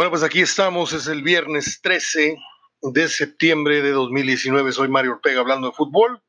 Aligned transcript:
Bueno, 0.00 0.12
pues 0.12 0.22
aquí 0.22 0.40
estamos, 0.40 0.94
es 0.94 1.08
el 1.08 1.22
viernes 1.22 1.82
13 1.82 2.34
de 2.80 3.06
septiembre 3.06 3.82
de 3.82 3.90
2019. 3.90 4.72
Soy 4.72 4.88
Mario 4.88 5.12
Ortega 5.12 5.40
hablando 5.40 5.68
de 5.68 5.74
fútbol. 5.74 6.22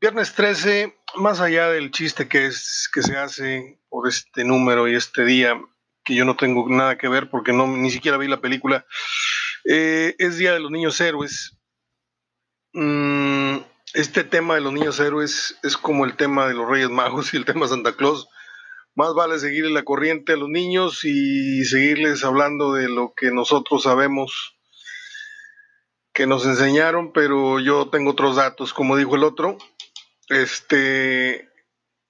Viernes 0.00 0.32
13, 0.32 0.96
más 1.16 1.40
allá 1.40 1.70
del 1.70 1.90
chiste 1.90 2.28
que 2.28 2.46
es 2.46 2.88
que 2.94 3.02
se 3.02 3.16
hace 3.16 3.80
por 3.88 4.06
este 4.06 4.44
número 4.44 4.86
y 4.86 4.94
este 4.94 5.24
día, 5.24 5.60
que 6.04 6.14
yo 6.14 6.24
no 6.24 6.36
tengo 6.36 6.68
nada 6.68 6.96
que 6.96 7.08
ver 7.08 7.30
porque 7.30 7.52
no 7.52 7.66
ni 7.66 7.90
siquiera 7.90 8.16
vi 8.16 8.28
la 8.28 8.40
película, 8.40 8.86
eh, 9.64 10.14
es 10.18 10.36
Día 10.36 10.52
de 10.52 10.60
los 10.60 10.70
Niños 10.70 11.00
Héroes. 11.00 11.58
Mm, 12.74 13.56
este 13.94 14.22
tema 14.22 14.54
de 14.54 14.60
los 14.60 14.72
niños 14.72 15.00
héroes 15.00 15.58
es 15.64 15.76
como 15.76 16.04
el 16.04 16.14
tema 16.14 16.46
de 16.46 16.54
los 16.54 16.68
Reyes 16.68 16.90
Magos 16.90 17.34
y 17.34 17.38
el 17.38 17.44
tema 17.44 17.62
de 17.62 17.70
Santa 17.70 17.96
Claus 17.96 18.28
más 18.94 19.14
vale 19.14 19.38
seguirle 19.38 19.70
la 19.70 19.82
corriente 19.82 20.32
a 20.32 20.36
los 20.36 20.48
niños 20.48 21.04
y 21.04 21.64
seguirles 21.64 22.24
hablando 22.24 22.74
de 22.74 22.88
lo 22.88 23.12
que 23.14 23.30
nosotros 23.30 23.82
sabemos 23.82 24.56
que 26.12 26.26
nos 26.28 26.46
enseñaron, 26.46 27.12
pero 27.12 27.58
yo 27.58 27.88
tengo 27.90 28.12
otros 28.12 28.36
datos, 28.36 28.72
como 28.72 28.96
dijo 28.96 29.16
el 29.16 29.24
otro, 29.24 29.58
este 30.28 31.50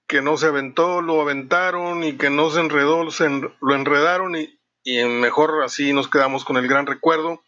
que 0.07 0.21
no 0.21 0.37
se 0.37 0.47
aventó, 0.47 1.01
lo 1.01 1.23
aventaron 1.23 2.05
y 2.05 2.19
que 2.19 2.29
no 2.29 2.51
se 2.51 2.61
enredó, 2.61 3.03
lo 3.03 3.75
enredaron 3.75 4.37
y, 4.37 4.61
y 4.83 5.03
mejor 5.05 5.65
así 5.65 5.95
nos 5.95 6.09
quedamos 6.09 6.45
con 6.45 6.59
el 6.59 6.69
gran 6.69 6.87
recuerdo 6.87 7.43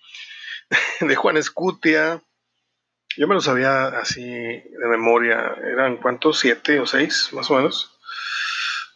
de 1.00 1.14
Juan 1.14 1.36
Escutia. 1.36 2.22
Yo 3.18 3.28
me 3.28 3.34
lo 3.34 3.42
sabía 3.42 3.88
así 3.88 4.24
de 4.24 4.88
memoria, 4.88 5.55
eran 5.62 5.98
cuántos, 5.98 6.38
siete 6.38 6.80
o 6.80 6.86
seis, 6.86 7.28
más 7.32 7.50
o 7.50 7.56
menos 7.56 7.95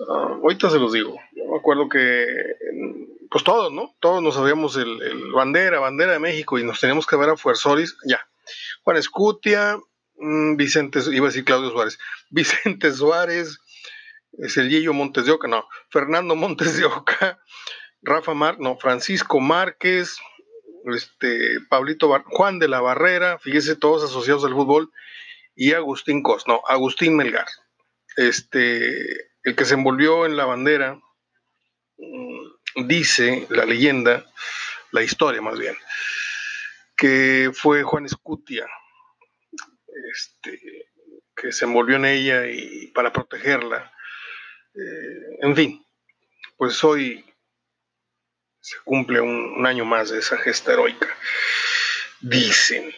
Ah, 0.08 0.38
ahorita 0.42 0.70
se 0.70 0.78
los 0.78 0.92
digo. 0.92 1.16
Yo 1.32 1.44
me 1.44 1.58
acuerdo 1.58 1.88
que, 1.88 2.26
pues 3.30 3.44
todos, 3.44 3.72
¿no? 3.72 3.94
Todos 4.00 4.22
nos 4.22 4.34
sabíamos 4.34 4.76
el, 4.76 4.98
bandera, 5.32 5.78
bandera 5.78 6.12
de 6.12 6.18
México 6.18 6.58
y 6.58 6.64
nos 6.64 6.80
teníamos 6.80 7.06
que 7.06 7.16
ver 7.16 7.30
a 7.30 7.36
Fuerzoris, 7.36 7.96
ya. 8.06 8.26
Juan 8.82 8.96
Escutia, 8.96 9.78
mm, 10.16 10.56
Vicente, 10.56 11.00
iba 11.12 11.26
a 11.26 11.30
decir 11.30 11.44
Claudio 11.44 11.70
Suárez, 11.70 11.98
Vicente 12.30 12.92
Suárez, 12.92 13.60
Sergillo 14.48 14.92
Montes 14.92 15.26
de 15.26 15.32
Oca, 15.32 15.48
no, 15.48 15.66
Fernando 15.90 16.34
Montes 16.34 16.76
de 16.76 16.84
Oca, 16.84 17.38
Rafa 18.02 18.34
Mar, 18.34 18.58
no, 18.58 18.76
Francisco 18.76 19.40
Márquez, 19.40 20.18
este, 20.86 21.60
Pablito 21.68 22.10
Juan 22.26 22.58
de 22.58 22.68
la 22.68 22.80
Barrera, 22.80 23.38
fíjese, 23.38 23.76
todos 23.76 24.02
asociados 24.02 24.44
al 24.44 24.54
fútbol, 24.54 24.90
y 25.54 25.72
Agustín 25.72 26.22
Cos, 26.22 26.46
no, 26.48 26.62
Agustín 26.66 27.16
Melgar. 27.16 27.46
Este, 28.16 29.29
el 29.44 29.56
que 29.56 29.64
se 29.64 29.74
envolvió 29.74 30.26
en 30.26 30.36
la 30.36 30.44
bandera, 30.44 31.00
mm, 31.96 32.86
dice 32.86 33.46
la 33.50 33.64
leyenda, 33.64 34.26
la 34.92 35.02
historia 35.02 35.40
más 35.40 35.58
bien, 35.58 35.76
que 36.96 37.50
fue 37.54 37.82
Juan 37.82 38.06
Escutia, 38.06 38.66
este, 40.12 40.88
que 41.34 41.52
se 41.52 41.64
envolvió 41.64 41.96
en 41.96 42.04
ella 42.04 42.46
y 42.46 42.88
para 42.88 43.12
protegerla. 43.12 43.92
Eh, 44.74 45.38
en 45.42 45.56
fin, 45.56 45.86
pues 46.56 46.82
hoy 46.84 47.24
se 48.60 48.76
cumple 48.84 49.20
un, 49.20 49.66
año 49.66 49.84
más 49.84 50.10
de 50.10 50.18
esa 50.18 50.36
gesta 50.36 50.72
heroica, 50.72 51.08
dicen. 52.20 52.92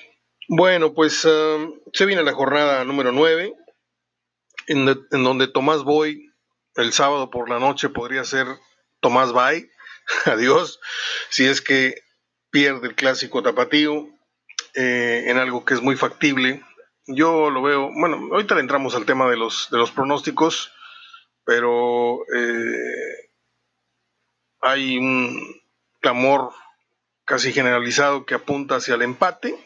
Bueno, 0.49 0.93
pues 0.93 1.25
ah, 1.25 1.69
se 1.93 2.07
viene 2.07 2.23
la 2.23 2.33
jornada 2.33 2.85
número 2.85 3.13
9, 3.13 3.55
en, 4.67 4.89
en 4.89 5.25
donde 5.25 5.49
Tomás 5.49 5.85
Boy 5.85 6.32
el 6.77 6.93
sábado 6.93 7.31
por 7.31 7.49
la 7.49 7.59
noche 7.59 7.89
podría 7.89 8.25
ser 8.25 8.47
Tomás 9.01 9.33
Bay, 9.33 9.69
adiós, 10.27 10.81
si 11.29 11.47
es 11.47 11.61
que 11.61 11.95
pierde 12.51 12.89
el 12.89 12.95
clásico 12.95 13.43
tapatío 13.43 14.09
eh, 14.75 15.25
en 15.27 15.39
algo 15.39 15.65
que 15.65 15.75
es 15.75 15.83
muy 15.83 15.97
factible. 15.97 16.63
Yo 17.07 17.51
lo 17.51 17.63
veo, 17.63 17.91
bueno, 17.99 18.29
ahorita 18.33 18.55
le 18.55 18.61
entramos 18.61 18.95
al 18.95 19.07
tema 19.07 19.29
de 19.29 19.37
los, 19.37 19.69
de 19.71 19.79
los 19.79 19.91
pronósticos, 19.91 20.73
pero 21.45 22.21
eh, 22.35 23.31
hay 24.61 24.99
un 24.99 25.61
clamor 26.01 26.53
casi 27.25 27.53
generalizado 27.53 28.25
que 28.25 28.35
apunta 28.35 28.77
hacia 28.77 28.95
el 28.95 29.03
empate 29.03 29.57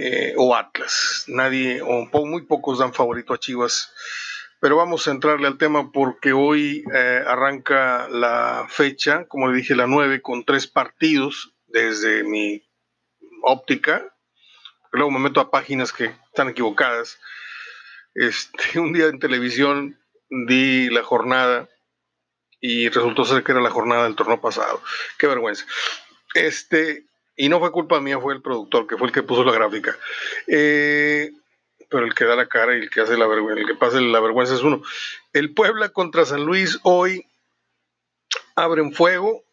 eh, 0.00 0.34
o 0.36 0.56
Atlas. 0.56 1.24
Nadie, 1.28 1.80
o 1.82 2.08
muy 2.26 2.42
pocos 2.42 2.78
dan 2.78 2.94
favorito 2.94 3.32
a 3.32 3.38
Chivas 3.38 3.92
pero 4.60 4.76
vamos 4.76 5.06
a 5.06 5.12
entrarle 5.12 5.46
al 5.46 5.58
tema 5.58 5.92
porque 5.92 6.32
hoy 6.32 6.84
eh, 6.92 7.22
arranca 7.26 8.08
la 8.08 8.66
fecha, 8.68 9.26
como 9.28 9.48
le 9.48 9.56
dije, 9.56 9.76
la 9.76 9.86
9, 9.86 10.20
con 10.20 10.44
tres 10.44 10.66
partidos 10.66 11.54
desde 11.66 12.24
mi 12.24 12.62
óptica. 13.42 14.04
Luego 14.90 15.10
me 15.10 15.20
meto 15.20 15.40
a 15.40 15.50
páginas 15.50 15.92
que 15.92 16.06
están 16.26 16.48
equivocadas. 16.48 17.18
Este, 18.14 18.80
un 18.80 18.92
día 18.92 19.06
en 19.06 19.20
televisión 19.20 19.98
di 20.28 20.90
la 20.90 21.02
jornada 21.02 21.68
y 22.60 22.88
resultó 22.88 23.24
ser 23.24 23.44
que 23.44 23.52
era 23.52 23.60
la 23.60 23.70
jornada 23.70 24.04
del 24.04 24.16
torneo 24.16 24.40
pasado. 24.40 24.82
Qué 25.18 25.28
vergüenza. 25.28 25.64
Este, 26.34 27.06
y 27.36 27.48
no 27.48 27.60
fue 27.60 27.70
culpa 27.70 28.00
mía, 28.00 28.18
fue 28.18 28.34
el 28.34 28.42
productor, 28.42 28.88
que 28.88 28.96
fue 28.96 29.06
el 29.06 29.12
que 29.12 29.22
puso 29.22 29.44
la 29.44 29.52
gráfica. 29.52 29.96
Eh, 30.48 31.30
pero 31.88 32.04
el 32.04 32.14
que 32.14 32.24
da 32.24 32.36
la 32.36 32.48
cara 32.48 32.76
y 32.76 32.82
el 32.82 32.90
que 32.90 33.00
hace 33.00 33.16
la 33.16 33.26
vergüenza, 33.26 33.60
el 33.60 33.66
que 33.66 33.74
pase 33.74 34.00
la 34.00 34.20
vergüenza 34.20 34.54
es 34.54 34.62
uno. 34.62 34.82
El 35.32 35.54
Puebla 35.54 35.88
contra 35.90 36.24
San 36.24 36.44
Luis 36.44 36.78
hoy 36.82 37.26
abren 38.56 38.92
fuego 38.92 39.44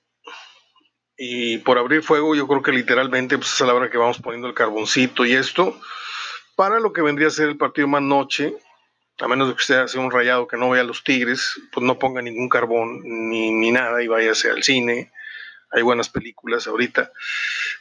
y 1.17 1.59
por 1.59 1.77
abrir 1.77 2.03
fuego 2.03 2.35
yo 2.35 2.47
creo 2.47 2.61
que 2.61 2.71
literalmente 2.71 3.37
pues, 3.37 3.53
es 3.53 3.61
a 3.61 3.65
la 3.65 3.73
hora 3.73 3.89
que 3.89 3.97
vamos 3.97 4.19
poniendo 4.19 4.47
el 4.47 4.53
carboncito 4.53 5.25
y 5.25 5.33
esto 5.33 5.79
para 6.55 6.79
lo 6.79 6.93
que 6.93 7.01
vendría 7.01 7.27
a 7.27 7.31
ser 7.31 7.49
el 7.49 7.57
partido 7.57 7.87
más 7.87 8.01
noche, 8.01 8.55
a 9.19 9.27
menos 9.27 9.47
de 9.47 9.53
que 9.53 9.59
usted 9.59 9.75
haga 9.75 9.99
un 9.99 10.11
rayado 10.11 10.47
que 10.47 10.57
no 10.57 10.69
vea 10.69 10.81
a 10.81 10.85
los 10.85 11.03
Tigres, 11.03 11.59
pues 11.71 11.85
no 11.85 11.99
ponga 11.99 12.21
ningún 12.21 12.49
carbón 12.49 13.01
ni, 13.03 13.51
ni 13.51 13.71
nada 13.71 14.01
y 14.01 14.07
váyase 14.07 14.49
al 14.49 14.63
cine. 14.63 15.11
Hay 15.71 15.81
buenas 15.81 16.09
películas 16.09 16.67
ahorita. 16.67 17.11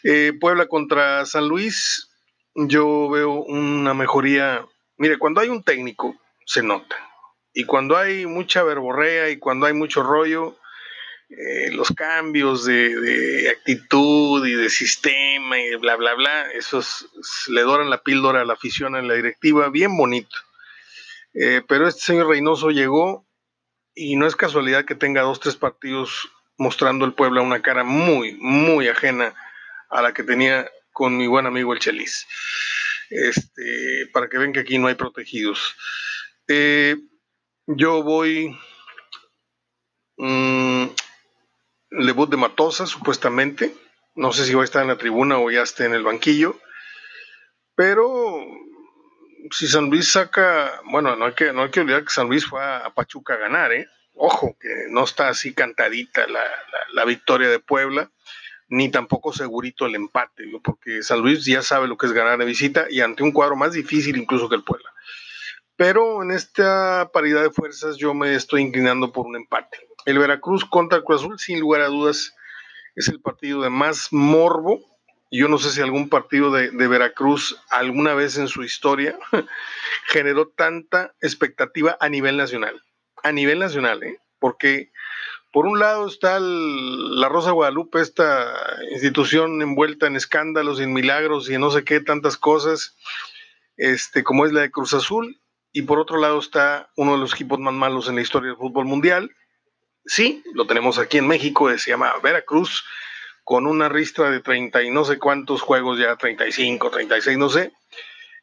Eh, 0.03 0.33
Puebla 0.41 0.67
contra 0.67 1.25
San 1.27 1.49
Luis, 1.49 2.11
yo 2.55 3.09
veo 3.09 3.33
una 3.33 3.95
mejoría. 3.95 4.67
Mire, 4.97 5.19
cuando 5.19 5.41
hay 5.41 5.49
un 5.49 5.63
técnico, 5.63 6.17
se 6.47 6.63
nota. 6.63 6.97
Y 7.53 7.65
cuando 7.65 7.97
hay 7.97 8.27
mucha 8.27 8.63
verborrea 8.63 9.31
y 9.31 9.39
cuando 9.39 9.67
hay 9.67 9.75
mucho 9.75 10.03
rollo, 10.03 10.57
eh, 11.29 11.71
los 11.73 11.91
cambios 11.93 12.65
de, 12.65 13.49
actitud 13.51 14.47
y 14.47 14.55
de 14.55 14.69
sistema 14.69 15.59
y 15.59 15.75
bla, 15.77 15.97
bla, 15.97 16.15
bla, 16.15 16.51
esos 16.53 17.09
le 17.49 17.63
doran 17.63 17.91
la 17.91 18.03
píldora 18.03 18.43
a 18.43 18.45
la 18.45 18.55
afición, 18.55 18.95
a 18.95 19.03
la 19.03 19.15
directiva, 19.15 19.69
bien 19.69 19.97
bonito. 19.97 20.37
Eh, 21.33 21.63
pero 21.67 21.89
este 21.89 22.03
señor 22.03 22.29
Reynoso 22.29 22.71
llegó 22.71 23.27
y 23.95 24.17
no 24.17 24.27
es 24.27 24.37
casualidad 24.37 24.85
que 24.85 24.95
tenga 24.95 25.23
dos, 25.23 25.41
tres 25.41 25.57
partidos 25.57 26.31
mostrando 26.57 27.05
el 27.05 27.15
pueblo 27.15 27.43
una 27.43 27.63
cara 27.63 27.85
muy, 27.85 28.37
muy 28.41 28.89
ajena 28.89 29.35
a 29.91 30.03
la 30.03 30.13
que 30.13 30.23
tenía 30.23 30.69
con 30.95 31.19
mi 31.19 31.27
buen 31.27 31.45
amigo 31.45 31.75
el 31.75 31.81
Chelis, 31.81 32.27
este, 33.11 34.07
para 34.13 34.29
que 34.29 34.39
ven 34.39 34.53
que 34.53 34.61
aquí 34.61 34.79
no 34.79 34.87
hay 34.87 34.95
protegidos. 34.95 35.77
Eh, 36.49 36.97
yo 37.67 38.03
voy 38.03 38.57
mmm, 40.17 40.87
de 41.91 42.37
Matosa, 42.37 42.87
supuestamente. 42.87 43.75
No 44.15 44.33
sé 44.33 44.45
si 44.47 44.55
va 44.55 44.63
a 44.63 44.65
estar 44.65 44.83
en 44.83 44.89
la 44.89 44.97
tribuna 44.97 45.39
o 45.39 45.51
ya 45.51 45.63
esté 45.63 45.85
en 45.85 45.95
el 45.95 46.05
banquillo. 46.05 46.61
Pero 47.75 48.47
si 49.51 49.67
San 49.67 49.91
Luis 49.91 50.13
saca, 50.13 50.81
bueno, 50.85 51.17
no 51.17 51.27
hay 51.27 51.35
que, 51.35 51.53
no 51.53 51.65
hay 51.65 51.71
que 51.71 51.81
olvidar 51.81 52.05
que 52.05 52.11
San 52.11 52.29
Luis 52.29 52.47
fue 52.47 52.63
a, 52.63 52.89
Pachuca 52.95 53.35
a 53.35 53.39
ganar, 53.39 53.73
¿eh? 53.73 53.89
Ojo, 54.15 54.57
que 54.61 54.69
no 54.91 55.03
está 55.03 55.27
así 55.27 55.55
cantadita 55.55 56.29
la 56.93 57.05
victoria 57.05 57.49
de 57.49 57.59
Puebla 57.59 58.13
ni 58.69 58.91
tampoco 58.91 59.33
segurito 59.33 59.87
el 59.87 59.95
empate, 59.95 60.45
porque 60.63 61.03
San 61.03 61.21
Luis 61.21 61.45
ya 61.45 61.63
sabe 61.63 61.89
lo 61.89 61.97
que 61.97 62.07
es 62.07 62.13
ganar 62.13 62.39
de 62.39 62.45
visita 62.45 62.87
y 62.91 63.01
ante 63.01 63.23
un 63.23 63.33
cuadro 63.33 63.57
más 63.57 63.73
difícil 63.73 64.17
incluso 64.17 64.49
que 64.49 64.57
el 64.57 64.65
Puebla. 64.65 64.91
Pero 65.77 66.23
en 66.23 66.31
esta 66.31 67.11
paridad 67.13 67.43
de 67.43 67.51
fuerzas 67.51 67.97
yo 67.97 68.15
me 68.15 68.35
estoy 68.35 68.63
inclinando 68.63 69.13
por 69.13 69.27
un 69.27 69.37
empate. 69.37 69.79
El 70.07 70.19
Veracruz 70.19 70.65
contra 70.65 71.03
Cruz 71.03 71.23
Azul, 71.23 71.39
sin 71.39 71.61
lugar 71.61 71.81
a 71.83 71.89
dudas, 71.89 72.35
es 72.95 73.09
el 73.09 73.21
partido 73.21 73.63
de 73.63 73.71
más 73.71 74.13
morbo. 74.13 74.81
Yo 75.31 75.49
no 75.49 75.59
sé 75.59 75.71
si 75.71 75.81
algún 75.81 76.09
partido 76.09 76.53
de, 76.53 76.71
de 76.71 76.89
Veracruz 76.89 77.61
alguna 77.71 78.15
vez 78.15 78.39
en 78.39 78.47
su 78.47 78.63
historia 78.63 79.19
generó 80.07 80.49
tanta 80.49 81.13
expectativa 81.21 81.97
a 81.99 82.09
nivel 82.09 82.37
nacional. 82.37 82.81
A 83.25 83.33
nivel 83.33 83.59
nacional, 83.59 84.03
¿eh? 84.05 84.21
porque 84.39 84.93
por 85.55 85.67
un 85.67 85.79
lado 85.79 86.09
está 86.09 86.41
la 86.41 87.29
Rosa 87.29 87.53
Guadalupe, 87.53 88.01
esta 88.01 88.53
institución 88.91 89.63
envuelta 89.63 90.09
en 90.09 90.17
escándalos, 90.17 90.81
en 90.81 90.93
milagros 90.93 91.49
y 91.49 91.55
en 91.55 91.61
no 91.61 91.71
sé 91.71 91.85
qué 91.85 92.01
tantas 92.01 92.37
cosas, 92.37 92.97
este, 93.77 94.25
como 94.25 94.47
es 94.47 94.53
la 94.53 94.63
de 94.63 94.73
Cruz 94.73 94.95
Azul, 94.95 95.41
y 95.71 95.83
por 95.83 96.01
otro 96.01 96.19
lado 96.19 96.41
está 96.41 96.91
uno 96.97 97.13
de 97.13 97.19
los 97.19 97.35
equipos 97.35 97.61
más 97.61 97.73
malos 97.73 98.09
en 98.09 98.17
la 98.17 98.23
historia 98.23 98.49
del 98.49 98.59
fútbol 98.59 98.87
mundial. 98.87 99.31
Sí, 100.05 100.43
lo 100.55 100.67
tenemos 100.67 100.99
aquí 100.99 101.19
en 101.19 101.29
México, 101.29 101.71
se 101.79 101.91
llama 101.93 102.13
Veracruz, 102.21 102.85
con 103.45 103.69
una 103.69 103.89
ristra 103.89 104.33
de 104.33 104.41
30 104.41 104.83
y 104.83 104.91
no 104.91 105.05
sé 105.05 105.21
cuántos 105.21 105.63
juegos, 105.63 106.01
ya 106.01 106.17
35, 106.17 106.91
36, 106.91 107.39
no 107.39 107.49
sé, 107.49 107.73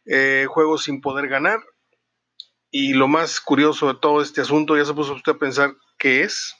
eh, 0.05 0.45
juegos 0.47 0.85
sin 0.85 1.01
poder 1.01 1.27
ganar. 1.27 1.59
Y 2.69 2.93
lo 2.93 3.09
más 3.09 3.41
curioso 3.41 3.91
de 3.91 3.99
todo 3.99 4.21
este 4.21 4.39
asunto, 4.39 4.77
ya 4.77 4.85
se 4.85 4.93
puso 4.93 5.13
usted 5.13 5.33
a 5.33 5.39
pensar 5.39 5.75
qué 5.97 6.21
es, 6.21 6.55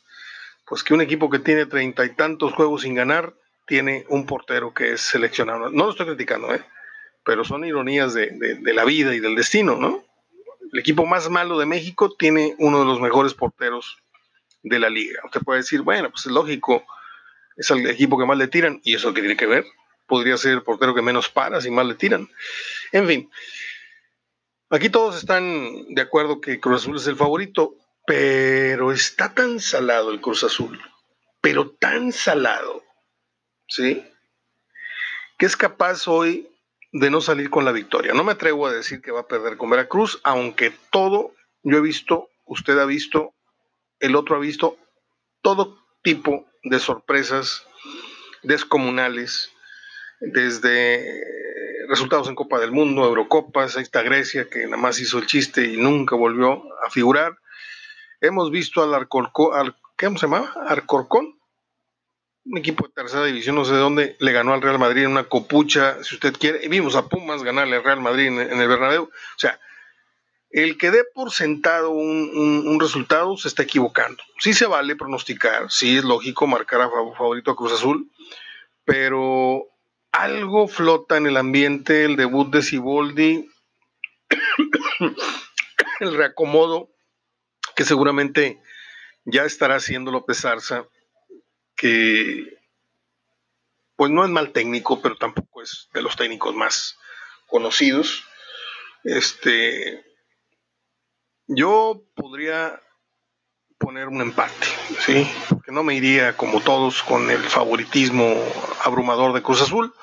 pues 0.72 0.86
que 0.86 0.94
un 0.94 1.02
equipo 1.02 1.30
que 1.30 1.40
tiene 1.40 1.66
treinta 1.66 2.06
y 2.06 2.16
tantos 2.16 2.54
juegos 2.54 2.84
sin 2.84 2.96
ganar 2.96 3.34
tiene 3.68 4.06
un 4.08 4.26
portero 4.26 4.74
que 4.74 4.94
es 4.94 5.02
seleccionado. 5.02 5.70
No 5.70 5.84
lo 5.84 5.92
estoy 5.92 6.06
criticando, 6.06 6.56
¿eh? 6.56 6.64
pero 7.26 7.44
son 7.44 7.66
ironías 7.66 8.14
de, 8.14 8.30
de 8.30 8.74
la 8.74 8.86
vida 8.86 9.14
y 9.14 9.20
del 9.20 9.36
destino, 9.36 9.76
¿no? 9.76 10.02
El 10.72 10.80
equipo 10.80 11.06
más 11.06 11.30
malo 11.30 11.60
de 11.60 11.66
México 11.66 12.16
tiene 12.18 12.56
uno 12.58 12.80
de 12.80 12.86
los 12.86 13.02
mejores 13.02 13.34
porteros 13.34 13.98
de 14.64 14.80
la 14.80 14.90
liga. 14.90 15.20
Usted 15.26 15.42
puede 15.42 15.60
decir, 15.60 15.82
bueno, 15.82 16.10
pues 16.10 16.26
es 16.26 16.32
lógico, 16.32 16.86
es 17.58 17.70
el 17.70 17.86
equipo 17.88 18.18
que 18.18 18.26
más 18.26 18.38
le 18.38 18.48
tiran, 18.48 18.80
y 18.86 18.96
eso 18.96 19.14
que 19.14 19.20
tiene 19.20 19.36
que 19.36 19.48
ver, 19.48 19.66
podría 20.08 20.38
ser 20.38 20.54
el 20.54 20.64
portero 20.64 20.96
que 20.96 21.02
menos 21.02 21.28
para 21.28 21.60
si 21.60 21.70
más 21.70 21.86
le 21.86 21.96
tiran. 21.96 22.30
En 22.94 23.08
fin, 23.08 23.30
aquí 24.70 24.90
todos 24.90 25.18
están 25.18 25.94
de 25.94 26.02
acuerdo 26.02 26.40
que 26.40 26.62
Cruz 26.62 26.84
Azul 26.84 26.96
es 26.96 27.08
el 27.08 27.18
favorito, 27.18 27.76
pero 28.06 28.92
está 28.92 29.34
tan 29.34 29.60
salado 29.60 30.12
el 30.12 30.22
Cruz 30.22 30.44
Azul, 30.44 30.80
pero 31.42 31.72
tan 31.72 32.12
salado, 32.12 32.84
¿sí? 33.68 34.06
Que 35.38 35.46
es 35.46 35.56
capaz 35.56 36.08
hoy 36.08 36.50
de 36.92 37.10
no 37.10 37.22
salir 37.22 37.50
con 37.50 37.66
la 37.66 37.72
victoria. 37.72 38.14
No 38.14 38.24
me 38.24 38.34
atrevo 38.34 38.68
a 38.68 38.74
decir 38.74 39.02
que 39.02 39.12
va 39.12 39.22
a 39.22 39.28
perder 39.28 39.58
con 39.58 39.70
Veracruz, 39.70 40.20
aunque 40.24 40.74
todo, 40.92 41.34
yo 41.64 41.78
he 41.78 41.82
visto, 41.82 42.30
usted 42.46 42.78
ha 42.80 42.86
visto, 42.86 43.34
el 44.00 44.16
otro 44.16 44.36
ha 44.36 44.40
visto, 44.40 44.78
todo 45.42 45.80
tipo 46.04 46.46
de 46.64 46.80
sorpresas 46.80 47.66
descomunales, 48.44 49.52
desde 50.22 51.20
resultados 51.88 52.30
en 52.30 52.36
Copa 52.36 52.60
del 52.60 52.72
Mundo, 52.72 53.06
Eurocopas, 53.06 53.76
ahí 53.76 53.84
está 53.84 54.04
Grecia, 54.04 54.48
que 54.50 54.66
nada 54.66 54.78
más 54.78 55.00
hizo 55.00 55.18
el 55.18 55.26
chiste 55.26 55.66
y 55.66 55.78
nunca 55.78 56.16
volvió 56.16 56.64
a 56.86 56.90
figurar. 56.90 57.38
Hemos 58.22 58.52
visto 58.52 58.84
al 58.84 58.94
Arcorcón, 58.94 59.58
al, 59.58 59.76
¿qué 59.98 60.08
se 60.08 60.20
llamaba? 60.20 60.54
Arcorcón, 60.68 61.40
un 62.46 62.58
equipo 62.58 62.88
de 62.88 62.94
tercera 62.94 63.26
división, 63.26 63.56
no 63.56 63.66
sé 63.66 63.74
de 63.74 63.80
dónde, 63.80 64.16
le 64.20 64.32
ganó 64.32 64.54
al 64.54 64.62
Real 64.62 64.78
Madrid 64.78 65.04
en 65.04 65.12
una 65.12 65.24
copucha, 65.24 66.04
si 66.04 66.16
usted 66.16 66.34
quiere. 66.34 66.68
Vimos 66.68 66.96
a 66.96 67.08
Pumas 67.08 67.44
ganarle 67.44 67.78
al 67.78 67.84
Real 67.84 68.00
Madrid 68.00 68.28
en, 68.28 68.40
el 68.40 68.68
Bernabéu. 68.68 69.06
O 69.06 69.40
sea, 69.40 69.60
el 70.52 70.78
que 70.78 70.92
dé 70.92 71.04
por 71.16 71.32
sentado 71.32 71.90
un, 71.90 72.80
resultado 72.80 73.38
se 73.38 73.48
está 73.48 73.64
equivocando. 73.64 74.22
Sí 74.38 74.54
se 74.54 74.68
vale 74.68 74.96
pronosticar, 74.96 75.72
sí 75.72 75.98
es 75.98 76.04
lógico 76.04 76.46
marcar 76.46 76.82
a 76.82 76.90
favorito 76.90 77.52
a 77.52 77.56
Cruz 77.56 77.74
Azul, 77.74 78.12
pero 78.86 79.66
algo 80.12 80.68
flota 80.68 81.18
en 81.18 81.26
el 81.26 81.38
ambiente, 81.38 82.06
el 82.06 82.18
debut 82.18 82.52
de 82.52 82.62
Siboldi, 82.62 83.50
el 86.00 86.14
reacomodo 86.16 86.92
que 87.76 87.84
seguramente 87.84 88.62
ya 89.26 89.44
estará 89.44 89.76
haciendo 89.76 90.12
López 90.12 90.44
Arza, 90.46 90.86
que 91.76 92.58
pues 93.96 94.12
no 94.12 94.24
es 94.26 94.32
mal 94.32 94.52
técnico, 94.52 95.02
pero 95.02 95.16
tampoco 95.16 95.62
es 95.62 95.90
de 95.94 96.02
los 96.02 96.16
técnicos 96.16 96.56
más 96.56 96.98
conocidos. 97.48 98.24
Este, 99.04 100.04
yo 101.46 102.04
podría 102.16 102.82
poner 103.78 104.08
un 104.08 104.22
empate, 104.22 104.68
¿sí? 105.00 105.30
Que 105.66 105.72
no 105.72 105.84
me 105.84 105.96
iría 105.96 106.38
como 106.38 106.62
todos 106.62 107.04
con 107.04 107.30
el 107.30 107.44
favoritismo 107.44 108.36
abrumador 108.84 109.34
de 109.34 109.42
Cruz 109.44 109.62
Azul. 109.62 109.94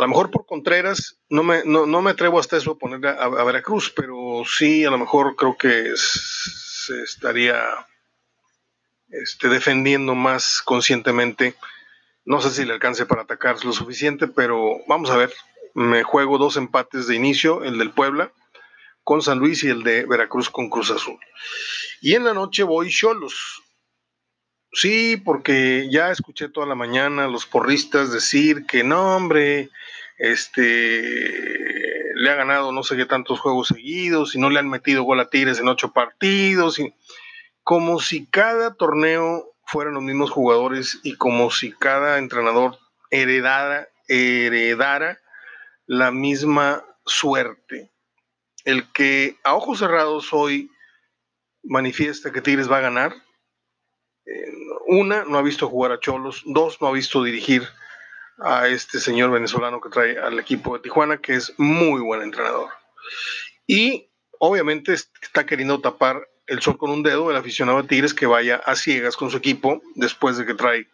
A 0.00 0.04
lo 0.04 0.08
mejor 0.08 0.30
por 0.30 0.46
Contreras, 0.46 1.18
no 1.28 1.42
me, 1.42 1.62
no, 1.66 1.86
me 2.00 2.10
atrevo 2.12 2.40
hasta 2.40 2.56
eso 2.56 2.70
a 2.70 2.78
poner 2.78 3.06
a, 3.06 3.44
Veracruz, 3.44 3.92
pero 3.94 4.44
sí, 4.46 4.82
a 4.82 4.90
lo 4.90 4.96
mejor 4.96 5.36
creo 5.36 5.58
que 5.58 5.92
se 5.94 7.02
estaría 7.02 7.62
este, 9.10 9.50
defendiendo 9.50 10.14
más 10.14 10.62
conscientemente. 10.64 11.54
No 12.24 12.40
sé 12.40 12.48
si 12.48 12.64
le 12.64 12.72
alcance 12.72 13.04
para 13.04 13.22
atacar 13.22 13.62
lo 13.62 13.74
suficiente, 13.74 14.26
pero 14.26 14.78
vamos 14.88 15.10
a 15.10 15.18
ver. 15.18 15.34
Me 15.74 16.02
juego 16.02 16.38
dos 16.38 16.56
empates 16.56 17.06
de 17.06 17.16
inicio, 17.16 17.62
el 17.62 17.76
del 17.76 17.90
Puebla 17.90 18.32
con 19.04 19.20
San 19.20 19.38
Luis 19.38 19.64
y 19.64 19.68
el 19.68 19.82
de 19.82 20.06
Veracruz 20.06 20.48
con 20.48 20.70
Cruz 20.70 20.90
Azul. 20.90 21.18
Y 22.00 22.14
en 22.14 22.24
la 22.24 22.32
noche 22.32 22.62
voy 22.62 22.88
Cholos. 22.88 23.62
Sí, 24.72 25.16
porque 25.16 25.88
ya 25.90 26.10
escuché 26.10 26.48
toda 26.48 26.66
la 26.66 26.76
mañana 26.76 27.26
los 27.26 27.46
porristas 27.46 28.12
decir 28.12 28.66
que 28.66 28.84
no, 28.84 29.16
hombre, 29.16 29.70
este 30.18 31.50
le 32.14 32.30
ha 32.30 32.34
ganado 32.34 32.70
no 32.70 32.82
sé 32.82 32.96
qué 32.96 33.06
tantos 33.06 33.40
juegos 33.40 33.68
seguidos 33.68 34.34
y 34.34 34.38
no 34.38 34.50
le 34.50 34.58
han 34.58 34.68
metido 34.68 35.04
gol 35.04 35.20
a 35.20 35.30
Tigres 35.30 35.58
en 35.58 35.68
ocho 35.68 35.92
partidos, 35.92 36.78
y, 36.78 36.94
como 37.64 37.98
si 38.00 38.26
cada 38.26 38.74
torneo 38.74 39.54
fueran 39.64 39.94
los 39.94 40.02
mismos 40.02 40.30
jugadores 40.30 41.00
y 41.02 41.14
como 41.14 41.50
si 41.50 41.72
cada 41.72 42.18
entrenador 42.18 42.78
heredara, 43.10 43.88
heredara 44.08 45.18
la 45.86 46.10
misma 46.10 46.84
suerte. 47.06 47.90
El 48.64 48.90
que 48.92 49.36
a 49.42 49.54
ojos 49.54 49.78
cerrados 49.78 50.32
hoy 50.32 50.70
manifiesta 51.62 52.32
que 52.32 52.40
Tigres 52.40 52.70
va 52.70 52.78
a 52.78 52.82
ganar, 52.82 53.14
una, 54.86 55.24
no 55.24 55.38
ha 55.38 55.42
visto 55.42 55.68
jugar 55.68 55.92
a 55.92 56.00
Cholos, 56.00 56.42
dos, 56.46 56.80
no 56.80 56.88
ha 56.88 56.92
visto 56.92 57.22
dirigir 57.22 57.62
a 58.38 58.68
este 58.68 59.00
señor 59.00 59.30
venezolano 59.30 59.80
que 59.80 59.90
trae 59.90 60.18
al 60.18 60.38
equipo 60.38 60.74
de 60.74 60.82
Tijuana, 60.82 61.18
que 61.18 61.34
es 61.34 61.52
muy 61.58 62.00
buen 62.00 62.22
entrenador. 62.22 62.70
Y 63.66 64.10
obviamente 64.38 64.94
está 64.94 65.46
queriendo 65.46 65.80
tapar 65.80 66.26
el 66.46 66.60
sol 66.60 66.78
con 66.78 66.90
un 66.90 67.02
dedo 67.02 67.30
el 67.30 67.36
aficionado 67.36 67.80
de 67.80 67.88
Tigres 67.88 68.14
que 68.14 68.26
vaya 68.26 68.56
a 68.56 68.74
ciegas 68.74 69.16
con 69.16 69.30
su 69.30 69.36
equipo 69.36 69.80
después 69.94 70.36
de 70.36 70.46
que 70.46 70.54
trae 70.54 70.88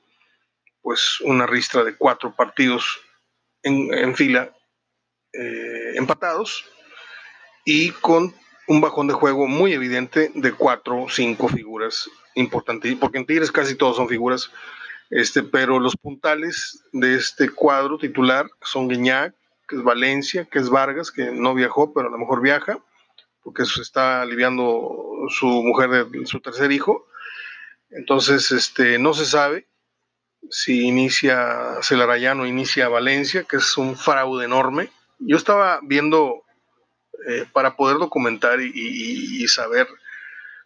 pues 0.82 1.20
una 1.22 1.46
ristra 1.46 1.82
de 1.82 1.96
cuatro 1.96 2.34
partidos 2.36 3.00
en, 3.62 4.14
fila 4.14 4.54
eh, 5.32 5.96
empatados 5.96 6.64
y 7.64 7.90
con 7.90 8.34
un 8.68 8.80
bajón 8.80 9.08
de 9.08 9.14
juego 9.14 9.46
muy 9.46 9.72
evidente 9.72 10.30
de 10.34 10.52
cuatro 10.52 11.02
o 11.02 11.08
cinco 11.08 11.48
figuras 11.48 12.08
importantes, 12.36 12.94
porque 12.96 13.18
en 13.18 13.26
Tigres 13.26 13.50
casi 13.50 13.74
todos 13.74 13.96
son 13.96 14.08
figuras, 14.08 14.50
este, 15.10 15.42
pero 15.42 15.78
los 15.78 15.96
puntales 15.96 16.82
de 16.92 17.16
este 17.16 17.48
cuadro 17.50 17.98
titular 17.98 18.48
son 18.62 18.88
Guiñac, 18.88 19.34
que 19.68 19.76
es 19.76 19.82
Valencia, 19.82 20.46
que 20.50 20.58
es 20.58 20.70
Vargas, 20.70 21.10
que 21.10 21.32
no 21.32 21.54
viajó, 21.54 21.92
pero 21.92 22.08
a 22.08 22.10
lo 22.10 22.18
mejor 22.18 22.40
viaja, 22.40 22.78
porque 23.42 23.64
se 23.64 23.82
está 23.82 24.22
aliviando 24.22 25.26
su 25.28 25.46
mujer 25.46 25.90
de 25.90 26.26
su 26.26 26.40
tercer 26.40 26.72
hijo. 26.72 27.06
Entonces, 27.90 28.50
este, 28.50 28.98
no 28.98 29.14
se 29.14 29.24
sabe 29.24 29.66
si 30.50 30.86
inicia 30.86 31.78
Celarayán 31.82 32.40
o 32.40 32.46
inicia 32.46 32.88
Valencia, 32.88 33.44
que 33.44 33.56
es 33.56 33.76
un 33.76 33.96
fraude 33.96 34.44
enorme. 34.44 34.90
Yo 35.18 35.36
estaba 35.36 35.80
viendo 35.82 36.42
eh, 37.26 37.46
para 37.52 37.76
poder 37.76 37.98
documentar 37.98 38.60
y, 38.60 39.46
saber 39.48 39.88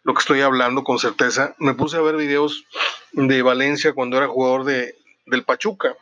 lo 0.03 0.13
que 0.13 0.19
estoy 0.19 0.41
hablando 0.41 0.83
con 0.83 0.99
certeza, 0.99 1.55
me 1.59 1.73
puse 1.73 1.97
a 1.97 2.01
ver 2.01 2.15
videos 2.15 2.65
de 3.11 3.41
Valencia 3.41 3.93
cuando 3.93 4.17
era 4.17 4.27
jugador 4.27 4.63
de, 4.63 4.95
del 5.25 5.43
Pachuca. 5.43 5.95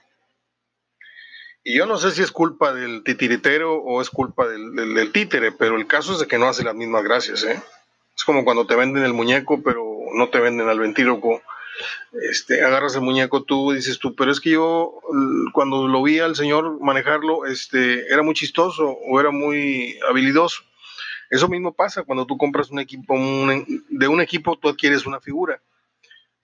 Y 1.64 1.78
yo 1.78 1.86
no 1.86 1.98
sé 1.98 2.12
si 2.12 2.22
es 2.22 2.32
culpa 2.32 2.74
del 2.74 3.04
titiritero 3.04 3.76
o 3.76 4.02
es 4.02 4.10
culpa 4.10 4.48
del, 4.48 5.12
títere, 5.12 5.52
pero 5.52 5.76
el 5.76 5.88
caso 5.88 6.16
es 6.16 6.28
que 6.28 6.38
no 6.38 6.48
hace 6.48 6.64
las 6.64 6.76
mismas 6.76 7.04
gracias. 7.04 7.44
¿eh? 7.44 7.62
Es 8.16 8.24
como 8.24 8.46
cuando 8.46 8.66
te 8.66 8.76
venden 8.76 9.04
el 9.04 9.14
muñeco, 9.14 9.62
pero 9.62 9.84
no 10.14 10.30
te 10.30 10.40
venden 10.40 10.70
al 10.70 10.80
ventíloco 10.80 11.42
este, 12.30 12.64
agarras 12.64 12.96
el 12.96 13.02
muñeco 13.02 13.44
tú, 13.44 13.72
dices 13.72 14.00
tú, 14.00 14.16
pero 14.16 14.32
es 14.32 14.40
que 14.40 14.52
yo 14.52 15.00
cuando 15.54 15.88
lo 15.88 16.04
vi 16.04 16.20
al 16.20 16.36
señor 16.36 16.80
manejarlo, 16.82 17.46
este, 17.46 18.12
era 18.12 18.24
muy 18.24 18.34
chistoso 18.34 18.90
o 18.90 19.20
era 19.20 19.32
muy 19.32 19.98
habilidoso. 20.10 20.64
Eso 21.30 21.48
mismo 21.48 21.74
pasa 21.74 22.04
cuando 22.04 22.26
tú 22.26 22.38
compras 22.38 22.72
un 22.72 22.80
equipo, 22.80 23.16
de 23.16 24.08
un 24.08 24.22
equipo 24.22 24.58
tú 24.58 24.70
adquieres 24.70 25.06
una 25.06 25.20
figura. 25.20 25.62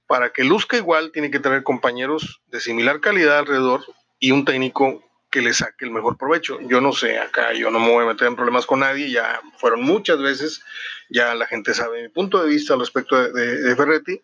Para 0.07 0.31
que 0.31 0.43
luzca 0.43 0.77
igual, 0.77 1.11
tiene 1.11 1.31
que 1.31 1.39
tener 1.39 1.63
compañeros 1.63 2.41
de 2.47 2.59
similar 2.59 2.99
calidad 2.99 3.39
alrededor 3.39 3.83
y 4.19 4.31
un 4.31 4.45
técnico 4.45 5.03
que 5.31 5.41
le 5.41 5.53
saque 5.53 5.85
el 5.85 5.91
mejor 5.91 6.17
provecho. 6.17 6.59
Yo 6.61 6.79
no 6.79 6.93
sé, 6.93 7.17
acá 7.17 7.53
yo 7.53 7.71
no 7.71 7.79
me 7.79 7.89
voy 7.89 8.05
a 8.05 8.09
meter 8.09 8.27
en 8.27 8.35
problemas 8.35 8.65
con 8.65 8.81
nadie, 8.81 9.09
ya 9.09 9.41
fueron 9.57 9.81
muchas 9.81 10.19
veces, 10.19 10.63
ya 11.09 11.33
la 11.33 11.47
gente 11.47 11.73
sabe 11.73 12.03
mi 12.03 12.09
punto 12.09 12.41
de 12.41 12.49
vista 12.49 12.73
al 12.73 12.79
respecto 12.79 13.15
de, 13.33 13.61
de 13.61 13.75
Ferretti 13.75 14.21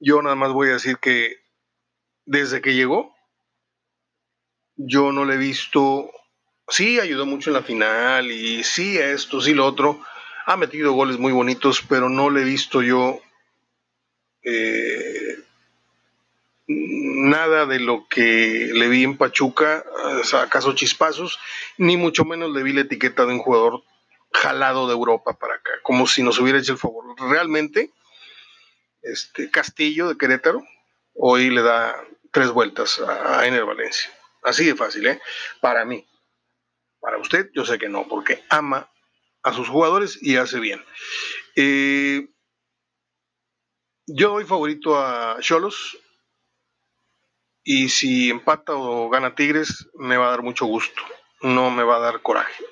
yo 0.00 0.22
nada 0.22 0.36
más 0.36 0.52
voy 0.52 0.68
a 0.68 0.74
decir 0.74 0.98
que 0.98 1.36
desde 2.24 2.60
que 2.60 2.74
llegó, 2.74 3.14
yo 4.76 5.12
no 5.12 5.24
le 5.24 5.34
he 5.34 5.38
visto, 5.38 6.10
sí 6.68 7.00
ayudó 7.00 7.26
mucho 7.26 7.50
en 7.50 7.54
la 7.54 7.62
final 7.62 8.30
y 8.30 8.64
sí 8.64 8.98
esto, 8.98 9.40
sí 9.40 9.54
lo 9.54 9.66
otro, 9.66 10.00
ha 10.46 10.56
metido 10.56 10.92
goles 10.92 11.18
muy 11.18 11.32
bonitos, 11.32 11.82
pero 11.88 12.08
no 12.08 12.30
le 12.30 12.42
he 12.42 12.44
visto 12.44 12.82
yo 12.82 13.20
eh, 14.42 15.38
nada 16.66 17.66
de 17.66 17.80
lo 17.80 18.06
que 18.08 18.70
le 18.72 18.88
vi 18.88 19.04
en 19.04 19.16
Pachuca, 19.16 19.84
acaso 20.40 20.74
chispazos, 20.74 21.38
ni 21.78 21.96
mucho 21.96 22.24
menos 22.24 22.50
le 22.50 22.62
vi 22.62 22.72
la 22.72 22.82
etiqueta 22.82 23.24
de 23.24 23.32
un 23.32 23.38
jugador 23.38 23.82
jalado 24.32 24.86
de 24.86 24.92
Europa 24.92 25.38
para 25.38 25.54
acá, 25.54 25.70
como 25.82 26.06
si 26.06 26.22
nos 26.22 26.38
hubiera 26.38 26.58
hecho 26.58 26.72
el 26.72 26.78
favor. 26.78 27.04
Realmente, 27.30 27.90
este 29.02 29.50
Castillo 29.50 30.08
de 30.08 30.18
Querétaro 30.18 30.62
hoy 31.14 31.50
le 31.50 31.62
da 31.62 31.96
tres 32.32 32.50
vueltas 32.50 33.00
a, 33.00 33.46
Ener 33.46 33.64
Valencia. 33.64 34.10
Así 34.42 34.64
de 34.64 34.74
fácil, 34.74 35.06
¿eh? 35.06 35.20
Para 35.60 35.84
mí. 35.84 36.06
Para 37.08 37.22
usted, 37.22 37.50
yo 37.54 37.64
sé 37.64 37.78
que 37.78 37.88
no, 37.88 38.06
porque 38.06 38.44
ama 38.50 38.90
a 39.42 39.54
sus 39.54 39.66
jugadores 39.66 40.18
y 40.20 40.36
hace 40.36 40.60
bien. 40.60 40.84
Eh, 41.56 42.28
yo 44.06 44.28
doy 44.28 44.44
favorito 44.44 44.98
a 44.98 45.38
Cholos. 45.40 45.96
Y 47.64 47.88
si 47.88 48.28
empata 48.28 48.74
o 48.74 49.08
gana 49.08 49.34
Tigres, 49.34 49.88
me 49.94 50.18
va 50.18 50.26
a 50.26 50.30
dar 50.32 50.42
mucho 50.42 50.66
gusto. 50.66 51.00
No 51.40 51.70
me 51.70 51.82
va 51.82 51.96
a 51.96 52.00
dar 52.00 52.20
coraje. 52.20 52.62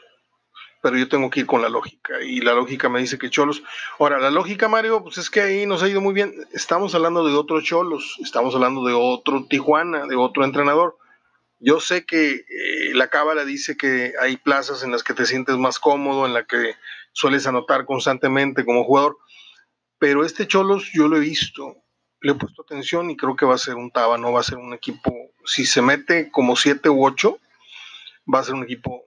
Pero 0.82 0.98
yo 0.98 1.08
tengo 1.08 1.30
que 1.30 1.40
ir 1.40 1.46
con 1.46 1.62
la 1.62 1.70
lógica. 1.70 2.20
Y 2.22 2.42
la 2.42 2.52
lógica 2.52 2.90
me 2.90 3.00
dice 3.00 3.16
que 3.16 3.30
Cholos. 3.30 3.62
Ahora, 3.98 4.18
la 4.18 4.30
lógica, 4.30 4.68
Mario, 4.68 5.02
pues 5.02 5.16
es 5.16 5.30
que 5.30 5.40
ahí 5.40 5.64
nos 5.64 5.82
ha 5.82 5.88
ido 5.88 6.02
muy 6.02 6.12
bien. 6.12 6.34
Estamos 6.52 6.94
hablando 6.94 7.26
de 7.26 7.34
otro 7.34 7.62
Cholos. 7.62 8.18
Estamos 8.22 8.54
hablando 8.54 8.84
de 8.84 8.92
otro 8.92 9.46
Tijuana, 9.48 10.04
de 10.04 10.16
otro 10.16 10.44
entrenador. 10.44 10.98
Yo 11.58 11.80
sé 11.80 12.04
que 12.04 12.30
eh, 12.34 12.94
la 12.94 13.08
cábala 13.08 13.44
dice 13.44 13.76
que 13.76 14.12
hay 14.20 14.36
plazas 14.36 14.82
en 14.82 14.92
las 14.92 15.02
que 15.02 15.14
te 15.14 15.26
sientes 15.26 15.56
más 15.56 15.78
cómodo, 15.78 16.26
en 16.26 16.34
las 16.34 16.46
que 16.46 16.74
sueles 17.12 17.46
anotar 17.46 17.86
constantemente 17.86 18.64
como 18.64 18.84
jugador 18.84 19.16
pero 19.98 20.24
este 20.24 20.46
Cholos 20.46 20.90
yo 20.92 21.08
lo 21.08 21.16
he 21.16 21.20
visto, 21.20 21.76
le 22.20 22.32
he 22.32 22.34
puesto 22.34 22.62
atención 22.62 23.10
y 23.10 23.16
creo 23.16 23.36
que 23.36 23.46
va 23.46 23.54
a 23.54 23.58
ser 23.58 23.76
un 23.76 23.90
Taba, 23.90 24.18
no 24.18 24.32
va 24.32 24.40
a 24.40 24.44
ser 24.44 24.58
un 24.58 24.74
equipo, 24.74 25.12
si 25.44 25.64
se 25.64 25.82
mete 25.82 26.30
como 26.30 26.56
7 26.56 26.88
u 26.90 27.04
8, 27.04 27.38
va 28.32 28.40
a 28.40 28.44
ser 28.44 28.54
un 28.54 28.64
equipo 28.64 29.06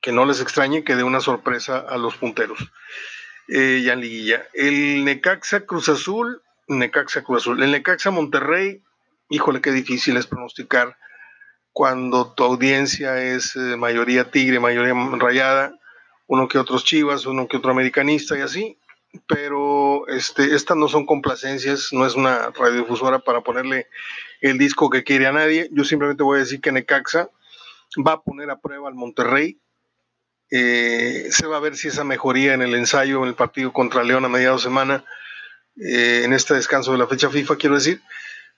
que 0.00 0.12
no 0.12 0.24
les 0.24 0.40
extrañe, 0.40 0.82
que 0.82 0.96
dé 0.96 1.04
una 1.04 1.20
sorpresa 1.20 1.78
a 1.78 1.96
los 1.96 2.16
punteros. 2.16 2.58
Eh, 3.48 3.82
ya 3.84 3.92
en 3.92 4.00
liguilla. 4.00 4.46
El 4.52 5.04
Necaxa 5.04 5.64
Cruz 5.64 5.88
Azul, 5.88 6.42
Necaxa 6.66 7.22
Cruz 7.22 7.42
Azul. 7.42 7.62
El 7.62 7.70
Necaxa 7.70 8.10
Monterrey, 8.10 8.82
híjole, 9.28 9.60
qué 9.60 9.70
difícil 9.70 10.16
es 10.16 10.26
pronosticar 10.26 10.96
cuando 11.72 12.32
tu 12.34 12.44
audiencia 12.44 13.22
es 13.22 13.56
eh, 13.56 13.76
mayoría 13.76 14.30
tigre, 14.30 14.60
mayoría 14.60 14.94
rayada, 15.18 15.78
uno 16.26 16.48
que 16.48 16.58
otros 16.58 16.84
chivas, 16.84 17.26
uno 17.26 17.48
que 17.48 17.56
otro 17.56 17.70
americanista 17.70 18.36
y 18.38 18.42
así 18.42 18.78
pero 19.26 20.06
este, 20.08 20.54
estas 20.54 20.76
no 20.76 20.88
son 20.88 21.06
complacencias, 21.06 21.92
no 21.92 22.06
es 22.06 22.14
una 22.14 22.50
radiodifusora 22.50 23.18
para 23.18 23.42
ponerle 23.42 23.88
el 24.40 24.58
disco 24.58 24.90
que 24.90 25.04
quiere 25.04 25.26
a 25.26 25.32
nadie. 25.32 25.68
Yo 25.72 25.84
simplemente 25.84 26.22
voy 26.22 26.38
a 26.38 26.40
decir 26.40 26.60
que 26.60 26.72
Necaxa 26.72 27.28
va 28.06 28.12
a 28.12 28.22
poner 28.22 28.50
a 28.50 28.58
prueba 28.58 28.88
al 28.88 28.94
Monterrey. 28.94 29.58
Eh, 30.50 31.28
se 31.30 31.46
va 31.46 31.58
a 31.58 31.60
ver 31.60 31.76
si 31.76 31.88
esa 31.88 32.04
mejoría 32.04 32.54
en 32.54 32.62
el 32.62 32.74
ensayo 32.74 33.22
en 33.22 33.28
el 33.28 33.34
partido 33.34 33.72
contra 33.72 34.02
León 34.02 34.24
a 34.24 34.28
mediados 34.28 34.62
de 34.62 34.68
semana, 34.68 35.04
eh, 35.76 36.22
en 36.24 36.32
este 36.32 36.54
descanso 36.54 36.92
de 36.92 36.98
la 36.98 37.06
fecha 37.06 37.30
FIFA, 37.30 37.56
quiero 37.56 37.74
decir. 37.74 38.00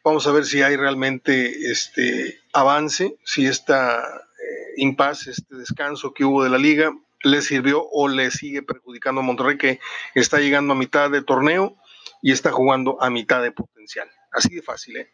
Vamos 0.04 0.26
a 0.26 0.32
ver 0.32 0.44
si 0.44 0.60
hay 0.60 0.76
realmente 0.76 1.70
este 1.70 2.38
avance, 2.52 3.16
si 3.24 3.46
esta 3.46 4.00
eh, 4.04 4.74
impasse, 4.76 5.30
este 5.30 5.56
descanso 5.56 6.12
que 6.12 6.26
hubo 6.26 6.44
de 6.44 6.50
la 6.50 6.58
liga, 6.58 6.92
le 7.22 7.40
sirvió 7.40 7.88
o 7.90 8.06
le 8.08 8.30
sigue 8.30 8.62
perjudicando 8.62 9.22
a 9.22 9.24
Monterrey 9.24 9.56
que 9.56 9.80
está 10.14 10.40
llegando 10.40 10.74
a 10.74 10.76
mitad 10.76 11.10
de 11.10 11.22
torneo 11.22 11.76
y 12.20 12.32
está 12.32 12.52
jugando 12.52 13.02
a 13.02 13.08
mitad 13.08 13.42
de 13.42 13.50
potencial. 13.50 14.10
Así 14.30 14.54
de 14.54 14.60
fácil, 14.60 14.98
¿eh? 14.98 15.10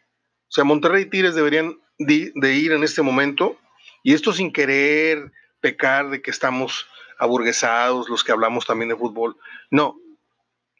O 0.49 0.53
sea, 0.53 0.65
Monterrey 0.65 1.03
y 1.03 1.09
Tigres 1.09 1.35
deberían 1.35 1.79
de, 1.97 2.53
ir 2.53 2.73
en 2.73 2.83
este 2.83 3.01
momento 3.01 3.57
y 4.03 4.13
esto 4.13 4.33
sin 4.33 4.51
querer 4.51 5.31
pecar 5.61 6.09
de 6.09 6.21
que 6.21 6.31
estamos 6.31 6.85
aburguesados, 7.17 8.09
los 8.09 8.25
que 8.25 8.33
hablamos 8.33 8.65
también 8.65 8.89
de 8.89 8.97
fútbol. 8.97 9.37
No, 9.69 9.95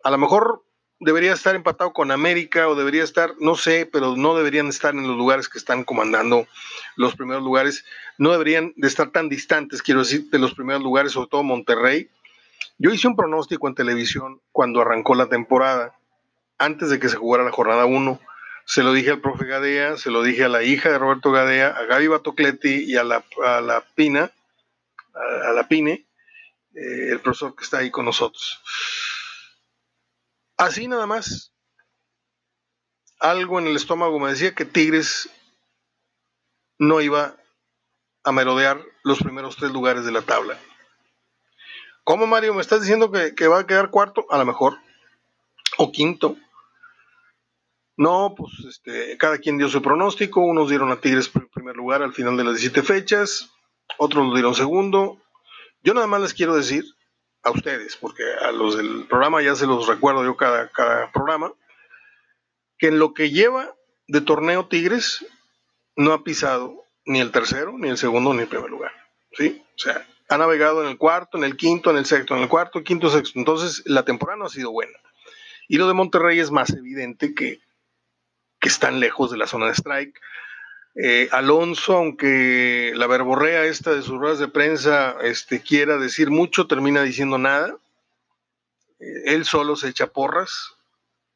a 0.03 0.11
lo 0.11 0.17
mejor 0.17 0.65
debería 1.01 1.33
estar 1.33 1.55
empatado 1.55 1.91
con 1.93 2.11
América 2.11 2.67
o 2.67 2.75
debería 2.75 3.03
estar, 3.03 3.33
no 3.39 3.55
sé, 3.55 3.89
pero 3.91 4.15
no 4.15 4.37
deberían 4.37 4.67
estar 4.67 4.93
en 4.93 5.07
los 5.07 5.17
lugares 5.17 5.49
que 5.49 5.57
están 5.57 5.83
comandando 5.83 6.47
los 6.95 7.15
primeros 7.15 7.43
lugares. 7.43 7.83
No 8.19 8.31
deberían 8.31 8.73
de 8.77 8.87
estar 8.87 9.09
tan 9.09 9.27
distantes, 9.27 9.81
quiero 9.81 10.01
decir, 10.01 10.29
de 10.29 10.37
los 10.37 10.53
primeros 10.53 10.83
lugares, 10.83 11.11
sobre 11.11 11.29
todo 11.29 11.43
Monterrey. 11.43 12.09
Yo 12.77 12.91
hice 12.91 13.07
un 13.07 13.15
pronóstico 13.15 13.67
en 13.67 13.75
televisión 13.75 14.41
cuando 14.51 14.81
arrancó 14.81 15.15
la 15.15 15.27
temporada, 15.27 15.95
antes 16.59 16.91
de 16.91 16.99
que 16.99 17.09
se 17.09 17.17
jugara 17.17 17.43
la 17.43 17.51
jornada 17.51 17.85
1. 17.85 18.19
Se 18.65 18.83
lo 18.83 18.93
dije 18.93 19.09
al 19.09 19.21
profe 19.21 19.45
Gadea, 19.45 19.97
se 19.97 20.11
lo 20.11 20.21
dije 20.21 20.43
a 20.43 20.49
la 20.49 20.61
hija 20.61 20.91
de 20.91 20.99
Roberto 20.99 21.31
Gadea, 21.31 21.69
a 21.69 21.83
Gaby 21.85 22.07
Batocleti 22.07 22.85
y 22.85 22.95
a 22.95 23.03
la, 23.03 23.25
la 23.39 23.83
Pina, 23.95 24.31
a, 25.47 25.51
la 25.51 25.67
Pine, 25.67 26.05
eh, 26.75 27.09
el 27.09 27.19
profesor 27.21 27.55
que 27.55 27.63
está 27.63 27.79
ahí 27.79 27.89
con 27.89 28.05
nosotros. 28.05 28.61
Así 30.61 30.87
nada 30.87 31.07
más. 31.07 31.51
Algo 33.19 33.57
en 33.57 33.65
el 33.65 33.75
estómago 33.75 34.19
me 34.19 34.29
decía 34.29 34.53
que 34.53 34.63
Tigres 34.63 35.27
no 36.77 37.01
iba 37.01 37.35
a 38.23 38.31
merodear 38.31 38.79
los 39.03 39.17
primeros 39.17 39.55
tres 39.55 39.71
lugares 39.71 40.05
de 40.05 40.11
la 40.11 40.21
tabla. 40.21 40.59
¿Cómo, 42.03 42.27
Mario? 42.27 42.53
¿Me 42.53 42.61
estás 42.61 42.81
diciendo 42.81 43.11
que, 43.11 43.47
va 43.47 43.61
a 43.61 43.65
quedar 43.65 43.89
cuarto? 43.89 44.27
A 44.29 44.37
lo 44.37 44.45
mejor. 44.45 44.77
O 45.79 45.91
quinto. 45.91 46.37
No, 47.97 48.35
pues 48.37 48.51
este, 48.69 49.17
cada 49.17 49.39
quien 49.39 49.57
dio 49.57 49.67
su 49.67 49.81
pronóstico. 49.81 50.41
Unos 50.41 50.69
dieron 50.69 50.91
a 50.91 51.01
Tigres 51.01 51.27
primer 51.27 51.75
lugar 51.75 52.03
al 52.03 52.13
final 52.13 52.37
de 52.37 52.43
las 52.43 52.53
17 52.53 52.83
fechas. 52.83 53.49
Otros 53.97 54.27
lo 54.27 54.33
dieron 54.35 54.53
segundo. 54.53 55.23
Yo 55.81 55.95
nada 55.95 56.05
más 56.05 56.21
les 56.21 56.35
quiero 56.35 56.55
decir 56.55 56.85
a 57.43 57.51
ustedes, 57.51 57.95
porque 57.97 58.23
a 58.41 58.51
los 58.51 58.77
del 58.77 59.05
programa 59.07 59.41
ya 59.41 59.55
se 59.55 59.65
los 59.65 59.87
recuerdo 59.87 60.23
yo 60.23 60.37
cada, 60.37 60.69
cada 60.69 61.11
programa, 61.11 61.53
que 62.77 62.87
en 62.87 62.99
lo 62.99 63.13
que 63.13 63.31
lleva 63.31 63.75
de 64.07 64.21
torneo 64.21 64.67
Tigres 64.67 65.25
no 65.95 66.13
ha 66.13 66.23
pisado 66.23 66.85
ni 67.05 67.19
el 67.19 67.31
tercero, 67.31 67.73
ni 67.77 67.89
el 67.89 67.97
segundo, 67.97 68.33
ni 68.33 68.41
el 68.41 68.47
primer 68.47 68.69
lugar. 68.69 68.91
¿sí? 69.33 69.63
O 69.75 69.79
sea, 69.79 70.05
ha 70.29 70.37
navegado 70.37 70.83
en 70.83 70.89
el 70.89 70.97
cuarto, 70.97 71.37
en 71.37 71.43
el 71.43 71.57
quinto, 71.57 71.91
en 71.91 71.97
el 71.97 72.05
sexto, 72.05 72.35
en 72.35 72.43
el 72.43 72.49
cuarto, 72.49 72.83
quinto, 72.83 73.09
sexto. 73.09 73.37
Entonces, 73.39 73.83
la 73.85 74.03
temporada 74.03 74.37
no 74.37 74.45
ha 74.45 74.49
sido 74.49 74.71
buena. 74.71 74.97
Y 75.67 75.77
lo 75.77 75.87
de 75.87 75.93
Monterrey 75.93 76.39
es 76.39 76.51
más 76.51 76.69
evidente 76.71 77.33
que, 77.33 77.59
que 78.59 78.69
están 78.69 78.99
lejos 78.99 79.31
de 79.31 79.37
la 79.37 79.47
zona 79.47 79.67
de 79.67 79.73
strike. 79.73 80.19
Eh, 80.95 81.29
Alonso, 81.31 81.95
aunque 81.95 82.91
la 82.95 83.07
verborrea 83.07 83.63
esta 83.63 83.91
de 83.91 84.01
sus 84.01 84.17
ruedas 84.17 84.39
de 84.39 84.49
prensa 84.49 85.15
este, 85.21 85.61
quiera 85.61 85.97
decir 85.97 86.29
mucho, 86.29 86.67
termina 86.67 87.01
diciendo 87.01 87.37
nada. 87.37 87.77
Eh, 88.99 89.33
él 89.33 89.45
solo 89.45 89.75
se 89.75 89.89
echa 89.89 90.07
porras. 90.07 90.75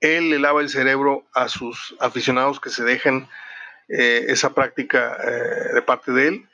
Él 0.01 0.29
le 0.29 0.39
lava 0.39 0.61
el 0.61 0.69
cerebro 0.69 1.25
a 1.33 1.47
sus 1.47 1.95
aficionados 1.99 2.59
que 2.59 2.69
se 2.69 2.83
dejan 2.83 3.29
eh, 3.87 4.25
esa 4.27 4.53
práctica 4.53 5.17
de 5.73 5.81
parte 5.81 6.11
de 6.11 6.27
él. 6.27 6.49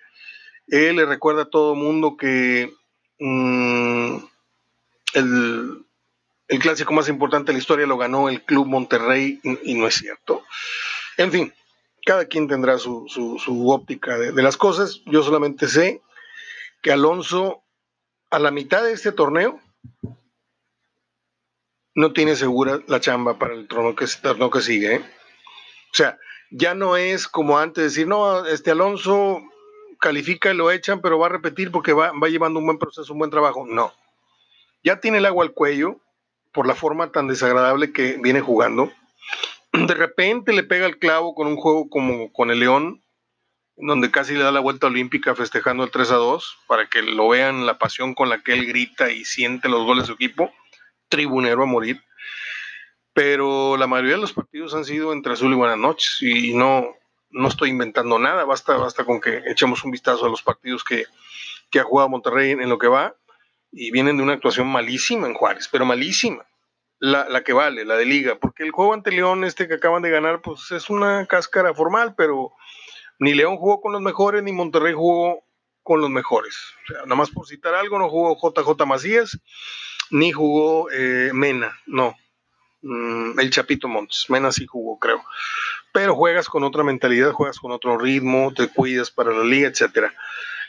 Él 0.67 0.97
le 0.97 1.05
recuerda 1.05 1.43
a 1.43 1.49
todo 1.49 1.75
mundo 1.75 2.15
que 2.17 2.71
mm, 3.19 4.17
el, 5.15 5.85
clásico 6.59 6.93
más 6.93 7.09
importante 7.09 7.47
de 7.47 7.53
la 7.53 7.59
historia 7.59 7.87
lo 7.87 7.97
ganó 7.97 8.29
el 8.29 8.43
Club 8.43 8.67
Monterrey 8.67 9.39
y 9.63 9.73
no 9.73 9.87
es 9.87 9.95
cierto. 9.95 10.43
En 11.17 11.31
fin, 11.31 11.53
cada 12.05 12.25
quien 12.25 12.47
tendrá 12.47 12.77
su, 12.77 13.05
óptica 13.67 14.17
de, 14.17 14.41
las 14.41 14.57
cosas. 14.57 15.01
Yo 15.05 15.23
solamente 15.23 15.67
sé 15.67 16.01
que 16.81 16.91
Alonso, 16.91 17.63
a 18.29 18.39
la 18.39 18.51
mitad 18.51 18.83
de 18.83 18.93
este 18.93 19.11
torneo, 19.11 19.59
no 21.93 22.13
tiene 22.13 22.35
segura 22.35 22.79
la 22.87 22.99
chamba 22.99 23.37
para 23.37 23.53
el 23.53 23.67
trono 23.67 23.95
que, 23.95 24.05
torneo 24.21 24.49
que 24.49 24.61
sigue. 24.61 24.95
¿eh? 24.95 24.99
O 24.99 25.93
sea, 25.93 26.17
ya 26.49 26.73
no 26.73 26.97
es 26.97 27.27
como 27.27 27.59
antes 27.59 27.83
decir, 27.83 28.07
no, 28.07 28.45
este 28.45 28.71
Alonso 28.71 29.41
califica 29.99 30.51
y 30.51 30.57
lo 30.57 30.71
echan, 30.71 31.01
pero 31.01 31.19
va 31.19 31.27
a 31.27 31.31
repetir 31.31 31.71
porque 31.71 31.93
va, 31.93 32.11
va 32.11 32.29
llevando 32.29 32.59
un 32.59 32.65
buen 32.65 32.79
proceso, 32.79 33.13
un 33.13 33.19
buen 33.19 33.31
trabajo. 33.31 33.65
No. 33.67 33.93
Ya 34.83 34.99
tiene 34.99 35.19
el 35.19 35.25
agua 35.25 35.45
al 35.45 35.53
cuello 35.53 35.97
por 36.51 36.65
la 36.65 36.73
forma 36.73 37.11
tan 37.11 37.27
desagradable 37.27 37.93
que 37.93 38.17
viene 38.17 38.41
jugando 38.41 38.91
de 39.87 39.93
repente 39.93 40.53
le 40.53 40.63
pega 40.63 40.85
el 40.85 40.97
clavo 40.97 41.33
con 41.33 41.47
un 41.47 41.55
juego 41.55 41.89
como 41.89 42.31
con 42.33 42.51
el 42.51 42.59
León, 42.59 43.03
donde 43.77 44.11
casi 44.11 44.33
le 44.33 44.43
da 44.43 44.51
la 44.51 44.59
vuelta 44.59 44.87
olímpica 44.87 45.33
festejando 45.33 45.83
el 45.83 45.91
3 45.91 46.11
a 46.11 46.15
2, 46.15 46.57
para 46.67 46.87
que 46.87 47.01
lo 47.01 47.29
vean 47.29 47.65
la 47.65 47.77
pasión 47.77 48.13
con 48.13 48.29
la 48.29 48.43
que 48.43 48.53
él 48.53 48.65
grita 48.65 49.11
y 49.11 49.25
siente 49.25 49.69
los 49.69 49.85
goles 49.85 50.03
de 50.03 50.07
su 50.07 50.13
equipo, 50.13 50.51
tribunero 51.09 51.63
a 51.63 51.67
morir. 51.67 52.03
Pero 53.13 53.77
la 53.77 53.87
mayoría 53.87 54.15
de 54.15 54.21
los 54.21 54.33
partidos 54.33 54.73
han 54.73 54.85
sido 54.85 55.13
entre 55.13 55.33
azul 55.33 55.51
y 55.51 55.55
buenas 55.55 55.77
noches, 55.77 56.17
y 56.21 56.53
no, 56.53 56.87
no 57.29 57.47
estoy 57.47 57.69
inventando 57.69 58.19
nada, 58.19 58.43
basta, 58.43 58.75
basta 58.75 59.05
con 59.05 59.21
que 59.21 59.41
echemos 59.47 59.83
un 59.83 59.91
vistazo 59.91 60.25
a 60.25 60.29
los 60.29 60.43
partidos 60.43 60.83
que, 60.83 61.05
que 61.69 61.79
ha 61.79 61.83
jugado 61.83 62.09
Monterrey 62.09 62.51
en 62.51 62.69
lo 62.69 62.77
que 62.77 62.87
va, 62.87 63.15
y 63.71 63.91
vienen 63.91 64.17
de 64.17 64.23
una 64.23 64.33
actuación 64.33 64.67
malísima 64.67 65.27
en 65.27 65.33
Juárez, 65.33 65.69
pero 65.71 65.85
malísima 65.85 66.45
la, 67.01 67.27
la, 67.27 67.43
que 67.43 67.51
vale, 67.51 67.83
la 67.83 67.95
de 67.95 68.05
liga, 68.05 68.37
porque 68.39 68.63
el 68.63 68.69
juego 68.69 68.93
ante 68.93 69.11
León, 69.11 69.43
este 69.43 69.67
que 69.67 69.73
acaban 69.73 70.03
de 70.03 70.11
ganar, 70.11 70.41
pues 70.41 70.69
es 70.69 70.87
una 70.91 71.25
cáscara 71.25 71.73
formal, 71.73 72.13
pero 72.15 72.53
ni 73.17 73.33
León 73.33 73.57
jugó 73.57 73.81
con 73.81 73.91
los 73.91 74.01
mejores, 74.01 74.43
ni 74.43 74.51
Monterrey 74.51 74.93
jugó 74.93 75.43
con 75.81 75.99
los 75.99 76.11
mejores. 76.11 76.55
O 76.83 76.87
sea, 76.87 77.01
nada 77.03 77.15
más 77.15 77.31
por 77.31 77.47
citar 77.47 77.73
algo, 77.73 77.97
no 77.97 78.07
jugó 78.07 78.37
JJ 78.37 78.85
Macías, 78.85 79.39
ni 80.11 80.31
jugó 80.31 80.91
eh, 80.91 81.31
Mena, 81.33 81.75
no. 81.87 82.15
Mm, 82.83 83.39
el 83.39 83.49
Chapito 83.49 83.87
Montes, 83.87 84.27
Mena 84.29 84.51
sí 84.51 84.67
jugó, 84.67 84.99
creo. 84.99 85.23
Pero 85.93 86.15
juegas 86.15 86.49
con 86.49 86.63
otra 86.63 86.83
mentalidad, 86.83 87.31
juegas 87.31 87.57
con 87.57 87.71
otro 87.71 87.97
ritmo, 87.97 88.53
te 88.55 88.67
cuidas 88.67 89.09
para 89.09 89.31
la 89.31 89.43
liga, 89.43 89.67
etcétera. 89.67 90.13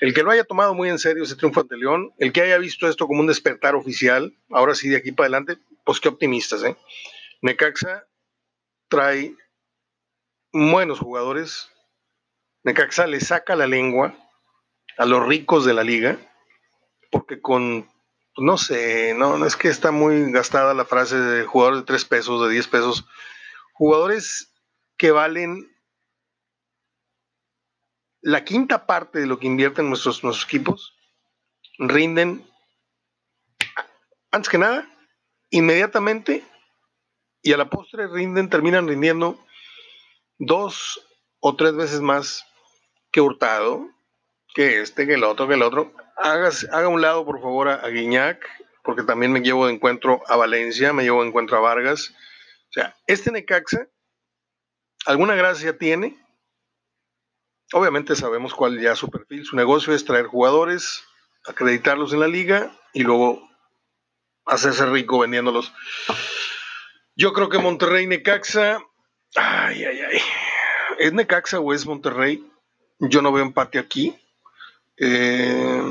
El 0.01 0.15
que 0.15 0.23
lo 0.23 0.31
haya 0.31 0.45
tomado 0.45 0.75
muy 0.75 0.89
en 0.89 0.99
serio 0.99 1.25
ese 1.25 1.37
triunfo 1.37 1.61
ante 1.61 1.77
León, 1.77 2.11
el 2.17 2.33
que 2.33 2.41
haya 2.41 2.57
visto 2.57 2.89
esto 2.89 3.07
como 3.07 3.21
un 3.21 3.27
despertar 3.27 3.75
oficial, 3.75 4.35
ahora 4.51 4.75
sí 4.75 4.89
de 4.89 4.97
aquí 4.97 5.13
para 5.13 5.27
adelante, 5.27 5.59
pues 5.85 6.01
qué 6.01 6.09
optimistas, 6.09 6.63
¿eh? 6.65 6.77
Necaxa 7.41 8.07
trae 8.89 9.37
buenos 10.53 11.01
jugadores. 11.01 11.71
Necaxa 12.63 13.07
le 13.07 13.21
saca 13.21 13.57
la 13.57 13.67
lengua 13.67 14.15
a 14.99 15.07
los 15.07 15.27
ricos 15.27 15.65
de 15.65 15.75
la 15.75 15.83
liga, 15.83 16.19
porque 17.11 17.41
con, 17.41 17.91
no 18.37 18.59
sé, 18.59 19.15
no, 19.15 19.39
no 19.39 19.47
es 19.47 19.57
que 19.57 19.69
está 19.69 19.91
muy 19.91 20.31
gastada 20.31 20.75
la 20.75 20.85
frase 20.85 21.19
de 21.19 21.45
jugadores 21.45 21.81
de 21.81 21.87
3 21.87 22.05
pesos, 22.05 22.47
de 22.47 22.53
10 22.53 22.69
pesos, 22.69 23.05
jugadores 23.73 24.53
que 24.97 25.11
valen 25.11 25.69
la 28.21 28.45
quinta 28.45 28.87
parte 28.87 29.19
de 29.19 29.27
lo 29.27 29.39
que 29.39 29.49
invierten 29.49 29.89
nuestros, 29.89 30.23
nuestros 30.23 30.47
equipos, 30.47 30.97
rinden, 31.79 32.49
antes 34.31 34.49
que 34.49 34.59
nada, 34.59 34.89
inmediatamente 35.53 36.43
y 37.43 37.53
a 37.53 37.57
la 37.57 37.71
postre 37.71 38.09
rinden, 38.09 38.49
terminan 38.49 38.89
rindiendo 38.89 39.39
dos 40.39 41.07
o 41.41 41.55
tres 41.55 41.75
veces 41.75 42.01
más 42.01 42.45
que 43.13 43.21
Hurtado, 43.21 43.89
que 44.55 44.81
este, 44.81 45.07
que 45.07 45.15
el 45.15 45.25
otro, 45.25 45.47
que 45.47 45.55
el 45.55 45.63
otro. 45.63 45.93
haga 46.17 46.89
un 46.89 47.03
lado, 47.03 47.25
por 47.25 47.41
favor, 47.41 47.69
a, 47.69 47.87
Guiñac, 47.89 48.45
porque 48.83 49.03
también 49.03 49.33
me 49.33 49.41
llevo 49.41 49.67
de 49.67 49.75
encuentro 49.75 50.23
a 50.27 50.37
Valencia, 50.37 50.93
me 50.93 51.03
llevo 51.03 51.23
de 51.23 51.29
encuentro 51.29 51.57
a 51.59 51.61
Vargas. 51.61 52.15
O 52.71 52.73
sea, 52.73 52.97
este 53.07 53.31
Necaxa, 53.31 53.89
alguna 55.05 55.35
gracia 55.35 55.77
tiene. 55.77 56.17
Obviamente 57.75 58.17
sabemos 58.17 58.55
cuál 58.55 58.81
ya 58.81 58.95
su 58.97 59.11
perfil. 59.11 59.45
Su 59.45 59.57
negocio 59.57 59.95
es 59.95 60.05
traer 60.05 60.27
jugadores, 60.27 61.05
acreditarlos 61.47 62.13
en 62.13 62.21
la 62.21 62.29
liga 62.29 62.73
y 62.95 63.03
luego 63.03 63.52
hacerse 64.47 64.87
rico 64.87 65.19
vendiéndolos. 65.19 65.73
Yo 67.17 67.33
creo 67.33 67.49
que 67.49 67.59
Monterrey 67.59 68.07
Necaxa. 68.07 68.79
Ay, 69.37 69.85
ay, 69.85 70.01
ay. 70.01 70.21
¿Es 70.99 71.13
Necaxa 71.13 71.61
o 71.61 71.73
es 71.73 71.87
Monterrey? 71.87 72.47
Yo 72.99 73.23
no 73.23 73.33
veo 73.33 73.45
empate 73.45 73.79
aquí. 73.79 74.15
Eh, 74.97 75.83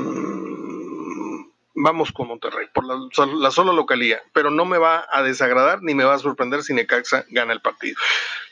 vamos 1.74 2.12
con 2.12 2.28
Monterrey, 2.28 2.68
por 2.72 2.84
la, 2.84 2.96
la, 3.34 3.50
sola 3.50 3.72
localía, 3.72 4.22
pero 4.32 4.50
no 4.50 4.64
me 4.64 4.78
va 4.78 5.06
a 5.10 5.22
desagradar 5.22 5.82
ni 5.82 5.94
me 5.94 6.04
va 6.04 6.14
a 6.14 6.18
sorprender 6.18 6.62
si 6.62 6.74
Necaxa 6.74 7.24
gana 7.28 7.52
el 7.52 7.60
partido. 7.60 7.96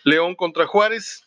León 0.04 0.34
contra 0.34 0.66
Juárez, 0.66 1.24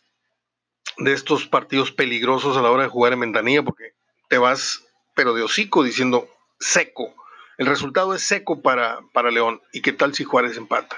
de 0.98 1.14
estos 1.14 1.48
partidos 1.48 1.92
peligrosos 1.92 2.58
a 2.58 2.62
la 2.62 2.72
hora 2.72 2.84
de 2.84 2.90
jugar 2.90 3.14
en 3.14 3.22
ventanilla, 3.22 3.64
porque 3.64 3.94
te 4.30 4.38
vas, 4.38 4.84
pero 5.16 5.34
de 5.34 5.44
hocico, 5.44 5.84
diciendo 5.84 6.28
seco. 6.60 7.14
El 7.58 7.68
resultado 7.68 8.14
es 8.14 8.24
seco 8.24 8.62
para, 8.62 9.00
para 9.14 9.32
León. 9.32 9.62
¿Y 9.72 9.82
qué 9.82 9.94
tal 9.94 10.14
si 10.14 10.24
Juárez 10.24 10.58
empata? 10.58 10.98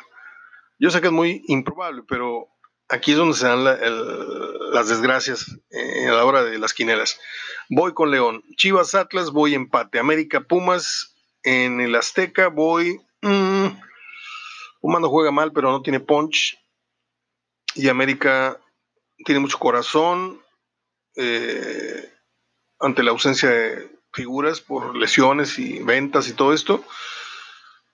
Yo 0.80 0.90
sé 0.90 1.02
que 1.02 1.08
es 1.08 1.14
muy 1.14 1.44
improbable, 1.48 2.04
pero 2.08 2.48
aquí 2.90 3.12
es 3.12 3.18
donde 3.18 3.36
se 3.36 3.48
dan 3.48 3.64
las 3.64 4.90
desgracias 4.90 5.58
eh, 5.70 6.08
a 6.08 6.14
la 6.14 6.26
hora 6.26 6.44
de 6.44 6.58
las 6.60 6.74
quinelas. 6.74 7.20
Voy 7.70 7.94
con 7.94 8.12
León. 8.12 8.44
Chivas 8.58 8.96
Atlas, 8.96 9.32
voy 9.32 9.54
empate. 9.54 10.00
América 10.00 10.42
Pumas 10.42 11.16
en 11.44 11.82
el 11.82 11.96
Azteca, 11.96 12.48
voy. 12.48 13.00
Mmm, 13.22 13.68
Pumas 14.82 15.02
no 15.02 15.10
juega 15.10 15.32
mal, 15.32 15.52
pero 15.52 15.72
no 15.72 15.82
tiene 15.82 16.00
punch. 16.00 16.60
Y 17.74 17.90
América 17.90 18.60
tiene 19.26 19.40
mucho 19.40 19.60
corazón. 19.60 20.42
Eh, 21.16 22.12
ante 22.80 23.04
la 23.04 23.12
ausencia 23.12 23.50
de 23.50 23.95
figuras 24.16 24.62
por 24.62 24.96
lesiones 24.96 25.60
y 25.60 25.84
ventas 25.84 26.28
y 26.28 26.34
todo 26.34 26.54
esto. 26.54 26.84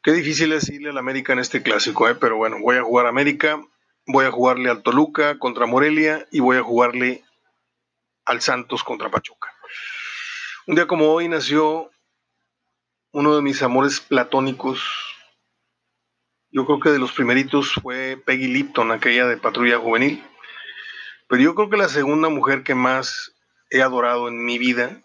Qué 0.04 0.14
difícil 0.14 0.54
es 0.54 0.70
irle 0.70 0.90
al 0.90 0.98
América 0.98 1.34
en 1.34 1.40
este 1.40 1.62
clásico, 1.62 2.08
¿eh? 2.08 2.16
pero 2.16 2.38
bueno, 2.38 2.58
voy 2.62 2.78
a 2.78 2.84
jugar 2.84 3.08
América 3.08 3.62
voy 4.06 4.26
a 4.26 4.32
jugarle 4.32 4.70
al 4.70 4.84
Toluca 4.84 5.38
contra 5.40 5.66
Morelia 5.66 6.28
y 6.32 6.40
voy 6.40 6.58
a 6.58 6.64
jugarle 6.64 7.24
al 8.26 8.42
Santos 8.42 8.84
contra 8.84 9.10
Pachuca. 9.10 9.54
Un 10.68 10.76
día 10.76 10.88
como 10.88 11.12
hoy 11.12 11.28
nació 11.28 11.92
uno 13.12 13.36
de 13.36 13.42
mis 13.42 13.62
amores 13.62 14.00
platónicos. 14.00 14.84
Yo 16.50 16.66
creo 16.66 16.80
que 16.80 16.90
de 16.90 17.00
los 17.00 17.12
primeritos 17.14 17.74
fue 17.74 18.22
Peggy 18.26 18.48
Lipton, 18.48 18.92
aquella 18.92 19.28
de 19.28 19.38
Patrulla 19.38 19.80
Juvenil. 19.80 20.24
Pero 21.28 21.42
yo 21.42 21.56
creo 21.56 21.70
que 21.70 21.78
la 21.78 21.90
segunda 21.90 22.30
mujer 22.30 22.64
que 22.64 22.76
más 22.76 23.34
he 23.70 23.82
adorado 23.82 24.28
en 24.28 24.44
mi 24.44 24.58
vida, 24.58 25.02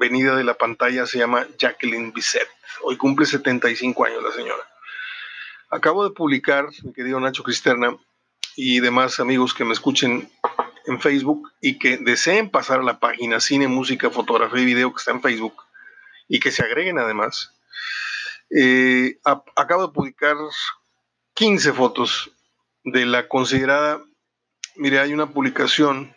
venida 0.00 0.34
de 0.34 0.42
la 0.42 0.54
pantalla, 0.54 1.06
se 1.06 1.18
llama 1.18 1.46
Jacqueline 1.58 2.12
Bisset. 2.12 2.48
Hoy 2.82 2.96
cumple 2.96 3.26
75 3.26 4.04
años 4.06 4.24
la 4.24 4.32
señora. 4.32 4.62
Acabo 5.68 6.02
de 6.02 6.10
publicar, 6.10 6.66
mi 6.82 6.92
querido 6.92 7.20
Nacho 7.20 7.44
Cristerna, 7.44 7.96
y 8.56 8.80
demás 8.80 9.20
amigos 9.20 9.54
que 9.54 9.64
me 9.64 9.74
escuchen 9.74 10.28
en 10.86 11.00
Facebook 11.00 11.52
y 11.60 11.78
que 11.78 11.98
deseen 11.98 12.50
pasar 12.50 12.80
a 12.80 12.82
la 12.82 12.98
página 12.98 13.38
Cine, 13.38 13.68
Música, 13.68 14.10
Fotografía 14.10 14.62
y 14.62 14.64
Video 14.64 14.92
que 14.92 14.98
está 14.98 15.12
en 15.12 15.22
Facebook 15.22 15.62
y 16.28 16.40
que 16.40 16.50
se 16.50 16.64
agreguen 16.64 16.98
además. 16.98 17.54
Eh, 18.50 19.18
acabo 19.54 19.86
de 19.86 19.92
publicar 19.92 20.36
15 21.34 21.72
fotos 21.72 22.32
de 22.84 23.06
la 23.06 23.28
considerada, 23.28 24.00
mire, 24.76 24.98
hay 24.98 25.12
una 25.12 25.30
publicación 25.30 26.16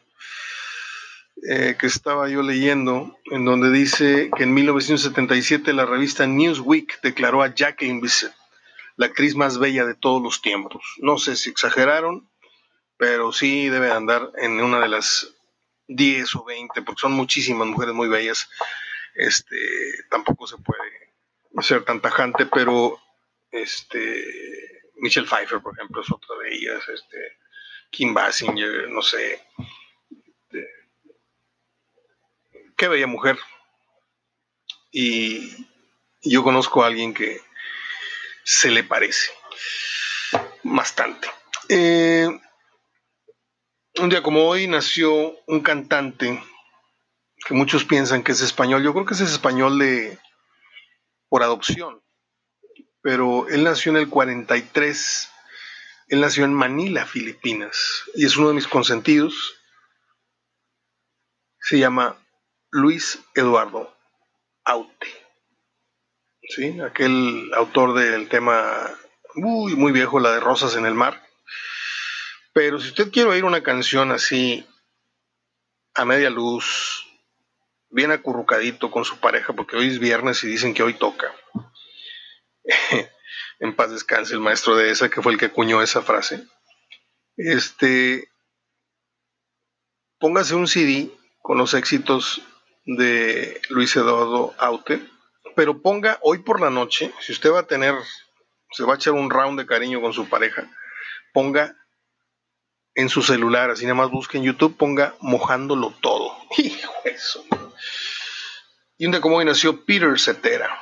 eh, 1.50 1.76
que 1.78 1.88
estaba 1.88 2.30
yo 2.30 2.42
leyendo 2.42 3.18
en 3.26 3.46
donde 3.46 3.72
dice 3.72 4.30
que 4.36 4.44
en 4.44 4.54
1977 4.54 5.74
la 5.74 5.86
revista 5.86 6.26
Newsweek 6.26 7.02
declaró 7.02 7.44
a 7.44 7.54
Jacqueline 7.54 8.02
Bisset 8.02 8.34
la 8.96 9.08
actriz 9.08 9.36
más 9.36 9.58
bella 9.58 9.86
de 9.86 9.96
todos 9.96 10.22
los 10.22 10.42
tiempos. 10.42 10.84
No 10.98 11.18
sé 11.18 11.36
si 11.36 11.50
exageraron, 11.50 12.30
pero 12.98 13.32
sí 13.32 13.70
debe 13.70 13.92
andar 13.92 14.32
en 14.38 14.62
una 14.62 14.80
de 14.80 14.88
las 14.88 15.34
10 15.88 16.36
o 16.36 16.44
20, 16.46 16.82
porque 16.84 17.02
son 17.02 17.14
muchísimas 17.14 17.68
mujeres 17.68 17.94
muy 17.94 18.08
bellas. 18.08 18.50
Este, 19.16 19.58
tampoco 20.10 20.48
se 20.48 20.58
puede 20.58 20.82
ser 21.62 21.84
tan 21.84 22.02
tajante, 22.02 22.46
pero 22.46 23.00
este, 23.52 24.82
Michelle 24.98 25.28
Pfeiffer, 25.28 25.62
por 25.62 25.74
ejemplo, 25.74 26.02
es 26.02 26.12
otra 26.12 26.36
de 26.44 26.56
ellas. 26.56 26.88
Este, 26.90 27.38
Kim 27.90 28.14
Basinger, 28.14 28.90
no 28.90 29.02
sé. 29.02 29.42
Este, 30.12 30.68
qué 32.84 32.90
bella 32.90 33.08
mujer. 33.08 33.40
Y 34.92 35.56
yo 36.22 36.44
conozco 36.44 36.84
a 36.84 36.88
alguien 36.88 37.14
que, 37.14 37.40
se 38.44 38.72
le 38.72 38.84
parece 38.84 39.32
bastante. 40.64 41.30
Eh, 41.70 42.28
un 44.00 44.10
día 44.10 44.22
como 44.22 44.50
hoy 44.50 44.68
nació 44.68 45.34
un 45.48 45.62
cantante 45.62 46.44
que 47.48 47.54
muchos 47.54 47.86
piensan 47.86 48.22
que 48.22 48.34
es 48.34 48.42
español. 48.42 48.84
Yo 48.84 48.92
creo 48.92 49.06
que 49.06 49.14
es 49.14 49.22
español 49.22 49.80
de 49.80 50.20
por 51.30 51.42
adopción, 51.42 52.04
pero 53.02 53.48
él 53.48 53.64
nació 53.64 53.94
en 53.94 54.00
el 54.00 54.10
43. 54.10 55.30
Él 56.10 56.20
nació 56.20 56.44
en 56.44 56.54
Manila, 56.54 57.06
Filipinas, 57.06 58.04
y 58.14 58.26
es 58.26 58.36
uno 58.36 58.50
de 58.50 58.56
mis 58.56 58.68
consentidos. 58.68 59.56
Se 61.62 61.80
llama 61.80 62.18
Luis 62.74 63.20
Eduardo 63.36 63.96
Aute. 64.66 65.08
¿sí? 66.42 66.82
aquel 66.82 67.52
autor 67.54 67.94
del 67.94 68.28
tema 68.30 68.90
muy, 69.36 69.76
muy 69.76 69.92
viejo, 69.92 70.20
la 70.20 70.32
de 70.32 70.40
Rosas 70.40 70.76
en 70.76 70.88
el 70.88 70.96
Mar. 70.96 71.22
Pero 72.52 72.80
si 72.80 72.88
usted 72.88 73.12
quiere 73.12 73.30
oír 73.30 73.46
una 73.46 73.62
canción 73.62 74.12
así, 74.12 74.68
a 75.94 76.04
media 76.04 76.32
luz, 76.32 77.06
bien 77.92 78.10
acurrucadito 78.12 78.90
con 78.90 79.06
su 79.06 79.20
pareja, 79.20 79.54
porque 79.54 79.78
hoy 79.78 79.90
es 79.90 80.00
viernes 80.00 80.44
y 80.44 80.48
dicen 80.48 80.74
que 80.74 80.82
hoy 80.82 80.96
toca. 80.96 81.32
en 83.60 83.76
paz 83.76 83.92
descanse 83.92 84.34
el 84.34 84.40
maestro 84.40 84.76
de 84.76 84.90
esa, 84.90 85.10
que 85.10 85.22
fue 85.22 85.32
el 85.32 85.38
que 85.38 85.46
acuñó 85.46 85.84
esa 85.84 86.02
frase. 86.02 86.44
Este, 87.38 88.32
póngase 90.18 90.56
un 90.56 90.68
CD 90.68 91.12
con 91.44 91.60
los 91.60 91.76
éxitos 91.76 92.42
de 92.86 93.62
Luis 93.70 93.96
Eduardo 93.96 94.54
Aute 94.58 95.02
pero 95.56 95.82
ponga 95.82 96.18
hoy 96.22 96.40
por 96.40 96.60
la 96.60 96.70
noche, 96.70 97.12
si 97.20 97.32
usted 97.32 97.52
va 97.52 97.62
a 97.62 97.68
tener 97.68 97.96
se 98.72 98.84
va 98.84 98.94
a 98.94 98.96
echar 98.96 99.14
un 99.14 99.30
round 99.30 99.60
de 99.60 99.68
cariño 99.68 100.02
con 100.02 100.14
su 100.14 100.28
pareja, 100.28 100.68
ponga 101.32 101.76
en 102.96 103.08
su 103.08 103.22
celular, 103.22 103.70
así 103.70 103.84
nada 103.84 103.96
más 103.96 104.10
busque 104.10 104.38
en 104.38 104.46
YouTube, 104.46 104.76
ponga 104.78 105.16
mojándolo 105.20 105.94
todo. 106.02 106.36
Hijo 106.58 106.94
eso. 107.06 107.46
Y 108.98 109.06
un 109.06 109.12
día 109.12 109.22
como 109.22 109.38
hoy 109.38 109.46
nació 109.46 109.86
Peter 109.86 110.20
Cetera, 110.20 110.76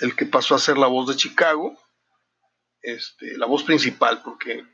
el 0.00 0.16
que 0.16 0.26
pasó 0.26 0.54
a 0.54 0.60
ser 0.60 0.78
la 0.78 0.88
voz 0.88 1.08
de 1.08 1.16
Chicago, 1.16 1.78
este, 2.80 3.36
la 3.38 3.46
voz 3.46 3.62
principal, 3.62 4.22
porque, 4.22 4.64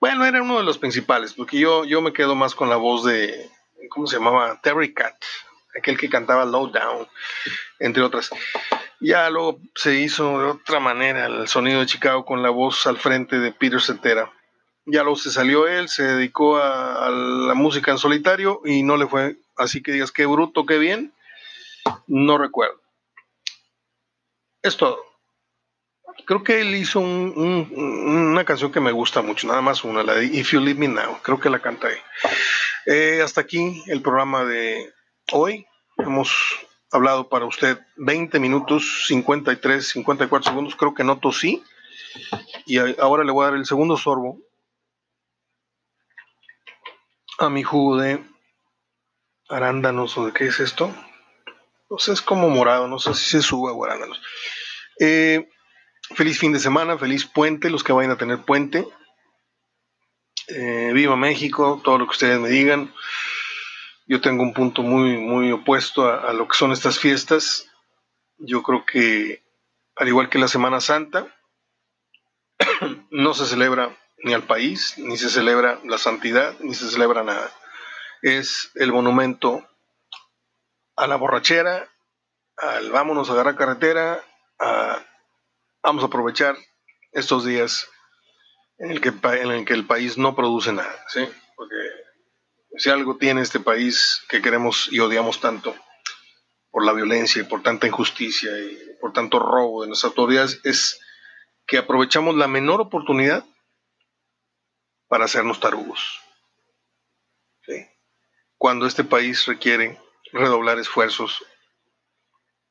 bueno, 0.00 0.24
era 0.24 0.42
uno 0.42 0.56
de 0.56 0.64
los 0.64 0.78
principales, 0.78 1.34
porque 1.34 1.58
yo, 1.58 1.84
yo 1.84 2.00
me 2.00 2.14
quedo 2.14 2.34
más 2.34 2.54
con 2.54 2.70
la 2.70 2.76
voz 2.76 3.04
de, 3.04 3.50
¿cómo 3.90 4.06
se 4.06 4.16
llamaba? 4.16 4.58
Terry 4.62 4.94
Cat, 4.94 5.22
aquel 5.78 5.98
que 5.98 6.10
cantaba 6.10 6.44
Low 6.44 6.70
Down, 6.70 7.06
entre 7.78 8.02
otras. 8.02 8.30
Ya 9.00 9.28
luego 9.30 9.60
se 9.74 9.96
hizo 9.96 10.38
de 10.38 10.46
otra 10.46 10.78
manera 10.78 11.26
el 11.26 11.48
sonido 11.48 11.80
de 11.80 11.86
Chicago 11.86 12.24
con 12.24 12.42
la 12.42 12.50
voz 12.50 12.86
al 12.86 12.98
frente 12.98 13.38
de 13.38 13.52
Peter 13.52 13.80
Cetera. 13.80 14.32
Ya 14.84 15.02
luego 15.02 15.16
se 15.16 15.30
salió 15.30 15.66
él, 15.66 15.88
se 15.88 16.02
dedicó 16.02 16.56
a, 16.58 17.08
la 17.10 17.54
música 17.54 17.90
en 17.90 17.98
solitario 17.98 18.60
y 18.64 18.82
no 18.82 18.96
le 18.96 19.06
fue 19.06 19.36
así 19.56 19.82
que 19.82 19.92
digas 19.92 20.12
qué 20.12 20.26
bruto, 20.26 20.66
qué 20.66 20.78
bien. 20.78 21.12
No 22.06 22.38
recuerdo. 22.38 22.80
Es 24.62 24.76
todo. 24.76 25.02
Creo 26.26 26.44
que 26.44 26.60
él 26.60 26.74
hizo 26.74 27.00
una 27.00 28.44
canción 28.44 28.70
que 28.70 28.80
me 28.80 28.92
gusta 28.92 29.22
mucho, 29.22 29.48
nada 29.48 29.62
más 29.62 29.82
una, 29.82 30.02
la 30.02 30.14
de 30.14 30.26
If 30.26 30.52
You 30.52 30.60
Leave 30.60 30.78
Me 30.78 30.88
Now. 30.88 31.18
Creo 31.22 31.40
que 31.40 31.50
la 31.50 31.58
canta 31.58 31.90
él. 31.90 31.98
Eh, 32.86 33.20
hasta 33.22 33.40
aquí 33.40 33.82
el 33.86 34.02
programa 34.02 34.44
de 34.44 34.92
hoy. 35.32 35.66
Hemos 35.98 36.30
hablado 36.90 37.28
para 37.28 37.46
usted 37.46 37.78
20 37.96 38.38
minutos, 38.38 39.04
53, 39.08 39.88
54 39.88 40.50
segundos. 40.50 40.76
Creo 40.76 40.94
que 40.94 41.04
no 41.04 41.18
tosí. 41.18 41.62
Y 42.66 42.78
ahora 42.98 43.24
le 43.24 43.32
voy 43.32 43.42
a 43.42 43.50
dar 43.50 43.58
el 43.58 43.66
segundo 43.66 43.96
sorbo 43.96 44.38
a 47.38 47.48
mi 47.48 47.62
jugo 47.62 47.96
de 47.96 48.22
arándanos 49.48 50.16
o 50.18 50.26
de 50.26 50.32
qué 50.32 50.46
es 50.46 50.60
esto. 50.60 50.94
Pues 51.88 52.08
es 52.08 52.22
como 52.22 52.48
morado, 52.48 52.88
no 52.88 52.98
sé 52.98 53.14
si 53.14 53.30
se 53.30 53.42
sube 53.42 53.70
o 53.72 53.84
arándanos. 53.84 54.20
Eh, 54.98 55.48
feliz 56.14 56.38
fin 56.38 56.52
de 56.52 56.60
semana, 56.60 56.98
feliz 56.98 57.26
puente, 57.26 57.70
los 57.70 57.84
que 57.84 57.92
vayan 57.92 58.12
a 58.12 58.18
tener 58.18 58.42
puente. 58.42 58.86
Eh, 60.48 60.90
viva 60.92 61.16
México, 61.16 61.80
todo 61.82 61.98
lo 61.98 62.06
que 62.06 62.12
ustedes 62.12 62.38
me 62.38 62.48
digan. 62.48 62.92
Yo 64.06 64.20
tengo 64.20 64.42
un 64.42 64.52
punto 64.52 64.82
muy, 64.82 65.16
muy 65.16 65.52
opuesto 65.52 66.08
a, 66.08 66.32
lo 66.32 66.48
que 66.48 66.56
son 66.56 66.72
estas 66.72 66.98
fiestas. 66.98 67.68
Yo 68.38 68.62
creo 68.62 68.84
que, 68.84 69.42
al 69.96 70.08
igual 70.08 70.28
que 70.28 70.38
la 70.38 70.48
Semana 70.48 70.80
Santa, 70.80 71.26
no 73.10 73.34
se 73.34 73.46
celebra 73.46 73.96
ni 74.18 74.34
al 74.34 74.44
país, 74.44 74.94
ni 74.98 75.16
se 75.16 75.30
celebra 75.30 75.80
la 75.84 75.98
santidad, 75.98 76.58
ni 76.60 76.74
se 76.74 76.88
celebra 76.88 77.22
nada. 77.22 77.50
Es 78.22 78.70
el 78.74 78.92
monumento 78.92 79.66
a 80.96 81.06
la 81.06 81.16
borrachera, 81.16 81.88
al 82.56 82.90
vámonos 82.90 83.28
a 83.28 83.32
agarrar 83.32 83.56
carretera, 83.56 84.24
a, 84.58 85.04
vamos 85.82 86.04
a 86.04 86.06
aprovechar 86.06 86.56
estos 87.12 87.44
días 87.44 87.88
en 88.78 88.90
el, 88.90 89.00
que, 89.00 89.08
en 89.08 89.50
el 89.50 89.64
que 89.64 89.74
el 89.74 89.86
país 89.86 90.18
no 90.18 90.34
produce 90.34 90.72
nada, 90.72 91.04
¿sí? 91.08 91.28
Porque 91.56 91.74
si 92.76 92.90
algo 92.90 93.16
tiene 93.16 93.42
este 93.42 93.60
país 93.60 94.22
que 94.28 94.42
queremos 94.42 94.88
y 94.90 94.98
odiamos 95.00 95.40
tanto 95.40 95.74
por 96.70 96.84
la 96.84 96.92
violencia 96.92 97.42
y 97.42 97.44
por 97.44 97.62
tanta 97.62 97.86
injusticia 97.86 98.50
y 98.58 98.96
por 99.00 99.12
tanto 99.12 99.38
robo 99.38 99.82
de 99.82 99.88
nuestras 99.88 100.10
autoridades, 100.10 100.60
es 100.64 101.00
que 101.66 101.78
aprovechamos 101.78 102.34
la 102.34 102.48
menor 102.48 102.80
oportunidad 102.80 103.44
para 105.08 105.26
hacernos 105.26 105.60
tarugos. 105.60 106.20
Cuando 108.56 108.86
este 108.86 109.02
país 109.02 109.44
requiere 109.46 110.00
redoblar 110.32 110.78
esfuerzos 110.78 111.44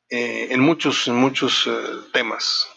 eh, 0.10 0.48
en 0.50 0.60
muchos, 0.60 1.08
en 1.08 1.16
muchos 1.16 1.68
eh, 1.68 1.72
temas. 2.12 2.68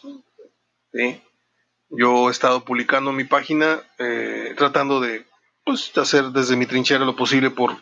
Yo 1.89 2.29
he 2.29 2.31
estado 2.33 2.65
publicando 2.65 3.13
mi 3.13 3.25
página 3.25 3.83
eh, 3.99 4.55
tratando 4.57 5.01
de 5.01 5.25
pues, 5.65 5.97
hacer 5.97 6.27
desde 6.27 6.57
mi 6.57 6.67
trinchera 6.67 7.05
lo 7.05 7.17
posible 7.17 7.51
por 7.51 7.77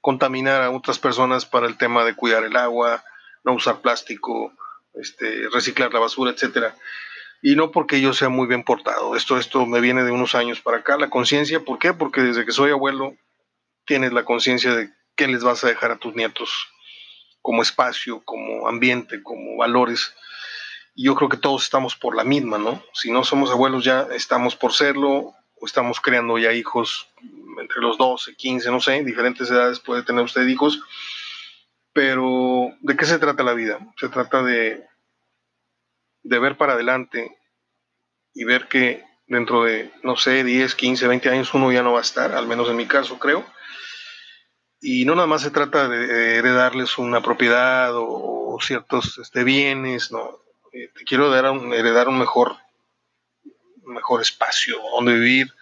contaminar 0.00 0.62
a 0.62 0.70
otras 0.70 0.98
personas 0.98 1.46
para 1.46 1.66
el 1.66 1.76
tema 1.76 2.04
de 2.04 2.14
cuidar 2.14 2.44
el 2.44 2.56
agua, 2.56 3.04
no 3.44 3.54
usar 3.54 3.80
plástico, 3.80 4.52
este, 4.94 5.48
reciclar 5.52 5.92
la 5.92 6.00
basura, 6.00 6.30
etcétera. 6.30 6.74
Y 7.42 7.56
no 7.56 7.70
porque 7.70 8.00
yo 8.00 8.12
sea 8.12 8.28
muy 8.28 8.46
bien 8.46 8.64
portado. 8.64 9.16
Esto, 9.16 9.38
esto 9.38 9.64
me 9.66 9.80
viene 9.80 10.04
de 10.04 10.10
unos 10.10 10.34
años 10.34 10.60
para 10.60 10.78
acá. 10.78 10.98
La 10.98 11.08
conciencia, 11.08 11.60
¿por 11.60 11.78
qué? 11.78 11.94
Porque 11.94 12.20
desde 12.20 12.44
que 12.44 12.52
soy 12.52 12.70
abuelo 12.70 13.16
tienes 13.86 14.12
la 14.12 14.24
conciencia 14.24 14.74
de 14.74 14.90
qué 15.16 15.26
les 15.26 15.42
vas 15.42 15.64
a 15.64 15.68
dejar 15.68 15.90
a 15.90 15.98
tus 15.98 16.14
nietos 16.14 16.50
como 17.42 17.62
espacio, 17.62 18.22
como 18.24 18.68
ambiente, 18.68 19.22
como 19.22 19.56
valores. 19.56 20.14
Y 20.94 21.04
yo 21.04 21.14
creo 21.14 21.30
que 21.30 21.38
todos 21.38 21.62
estamos 21.62 21.96
por 21.96 22.14
la 22.14 22.24
misma, 22.24 22.58
¿no? 22.58 22.82
Si 22.92 23.10
no 23.10 23.24
somos 23.24 23.50
abuelos 23.50 23.84
ya 23.84 24.06
estamos 24.12 24.54
por 24.54 24.72
serlo, 24.74 25.34
estamos 25.62 26.00
creando 26.00 26.38
ya 26.38 26.52
hijos 26.52 27.08
entre 27.60 27.80
los 27.80 27.98
12, 27.98 28.34
15, 28.34 28.70
no 28.70 28.80
sé, 28.80 29.04
diferentes 29.04 29.50
edades 29.50 29.80
puede 29.80 30.02
tener 30.02 30.24
usted 30.24 30.46
hijos, 30.46 30.80
pero 31.92 32.72
¿de 32.80 32.96
qué 32.96 33.04
se 33.04 33.18
trata 33.18 33.42
la 33.42 33.54
vida? 33.54 33.78
Se 33.98 34.08
trata 34.08 34.42
de, 34.42 34.86
de 36.22 36.38
ver 36.38 36.56
para 36.56 36.74
adelante 36.74 37.36
y 38.32 38.44
ver 38.44 38.68
que 38.68 39.04
dentro 39.26 39.64
de, 39.64 39.92
no 40.02 40.16
sé, 40.16 40.44
10, 40.44 40.74
15, 40.74 41.06
20 41.08 41.30
años 41.30 41.54
uno 41.54 41.70
ya 41.72 41.82
no 41.82 41.92
va 41.92 42.00
a 42.00 42.02
estar, 42.02 42.32
al 42.32 42.46
menos 42.46 42.68
en 42.68 42.76
mi 42.76 42.86
caso 42.86 43.18
creo. 43.18 43.44
Y 44.80 45.04
no 45.04 45.14
nada 45.14 45.26
más 45.26 45.42
se 45.42 45.50
trata 45.50 45.88
de 45.88 46.36
heredarles 46.36 46.96
una 46.96 47.22
propiedad 47.22 47.92
o, 47.94 48.58
ciertos 48.60 49.18
este, 49.18 49.44
bienes, 49.44 50.10
no. 50.10 50.38
Eh, 50.72 50.90
te 50.94 51.04
quiero 51.04 51.30
dar 51.30 51.44
heredar 51.72 52.08
un 52.08 52.18
mejor 52.18 52.56
mejor 53.90 54.22
espacio 54.22 54.78
donde 54.94 55.14
vivir 55.14 55.52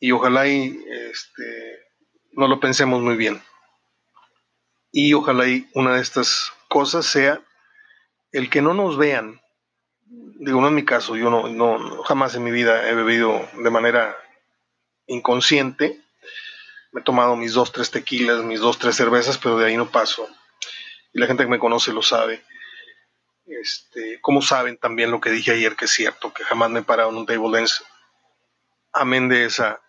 y 0.00 0.12
ojalá 0.12 0.46
y 0.46 0.78
este, 1.10 1.86
no 2.32 2.48
lo 2.48 2.60
pensemos 2.60 3.02
muy 3.02 3.16
bien. 3.16 3.42
Y 4.92 5.12
ojalá 5.14 5.48
y 5.48 5.68
una 5.74 5.94
de 5.94 6.02
estas 6.02 6.52
cosas 6.68 7.06
sea 7.06 7.40
el 8.32 8.50
que 8.50 8.62
no 8.62 8.74
nos 8.74 8.96
vean. 8.96 9.40
Digo, 10.04 10.60
no 10.60 10.68
en 10.68 10.74
mi 10.74 10.84
caso, 10.84 11.16
yo 11.16 11.30
no, 11.30 11.48
no 11.48 12.02
jamás 12.04 12.34
en 12.34 12.44
mi 12.44 12.50
vida 12.50 12.88
he 12.88 12.94
bebido 12.94 13.48
de 13.54 13.70
manera 13.70 14.16
inconsciente. 15.06 16.00
Me 16.92 17.00
he 17.00 17.04
tomado 17.04 17.36
mis 17.36 17.54
dos, 17.54 17.72
tres 17.72 17.90
tequilas, 17.90 18.42
mis 18.44 18.60
dos, 18.60 18.78
tres 18.78 18.96
cervezas, 18.96 19.38
pero 19.38 19.58
de 19.58 19.66
ahí 19.66 19.76
no 19.76 19.90
paso. 19.90 20.28
Y 21.12 21.18
la 21.18 21.26
gente 21.26 21.44
que 21.44 21.50
me 21.50 21.58
conoce 21.58 21.92
lo 21.92 22.02
sabe. 22.02 22.42
Este, 23.46 24.20
como 24.20 24.42
saben 24.42 24.76
también 24.76 25.12
lo 25.12 25.20
que 25.20 25.30
dije 25.30 25.52
ayer, 25.52 25.76
que 25.76 25.84
es 25.84 25.92
cierto, 25.92 26.32
que 26.32 26.42
jamás 26.42 26.68
me 26.70 26.80
he 26.80 26.82
parado 26.82 27.10
en 27.10 27.16
un 27.16 27.26
table 27.26 27.56
dance, 27.56 27.84
amén 28.92 29.28
de 29.28 29.44
esa 29.44 29.80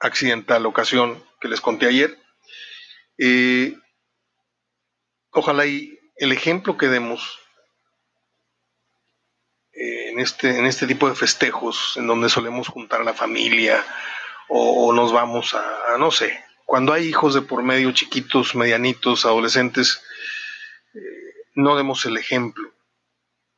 accidental 0.00 0.66
ocasión 0.66 1.22
que 1.40 1.48
les 1.48 1.60
conté 1.60 1.86
ayer. 1.86 2.18
Eh, 3.18 3.76
ojalá 5.30 5.64
y 5.64 5.96
el 6.16 6.32
ejemplo 6.32 6.76
que 6.76 6.88
demos 6.88 7.38
eh, 9.72 10.10
en, 10.10 10.18
este, 10.18 10.58
en 10.58 10.66
este 10.66 10.88
tipo 10.88 11.08
de 11.08 11.14
festejos, 11.14 11.96
en 11.96 12.08
donde 12.08 12.28
solemos 12.28 12.66
juntar 12.66 13.00
a 13.00 13.04
la 13.04 13.14
familia 13.14 13.84
o, 14.48 14.92
nos 14.92 15.12
vamos 15.12 15.54
a, 15.54 15.96
no 15.98 16.10
sé, 16.10 16.44
cuando 16.66 16.92
hay 16.92 17.06
hijos 17.06 17.34
de 17.34 17.42
por 17.42 17.62
medio, 17.62 17.92
chiquitos, 17.92 18.54
medianitos, 18.56 19.24
adolescentes, 19.24 20.02
eh, 20.94 21.48
no 21.54 21.76
demos 21.76 22.04
el 22.06 22.16
ejemplo 22.16 22.73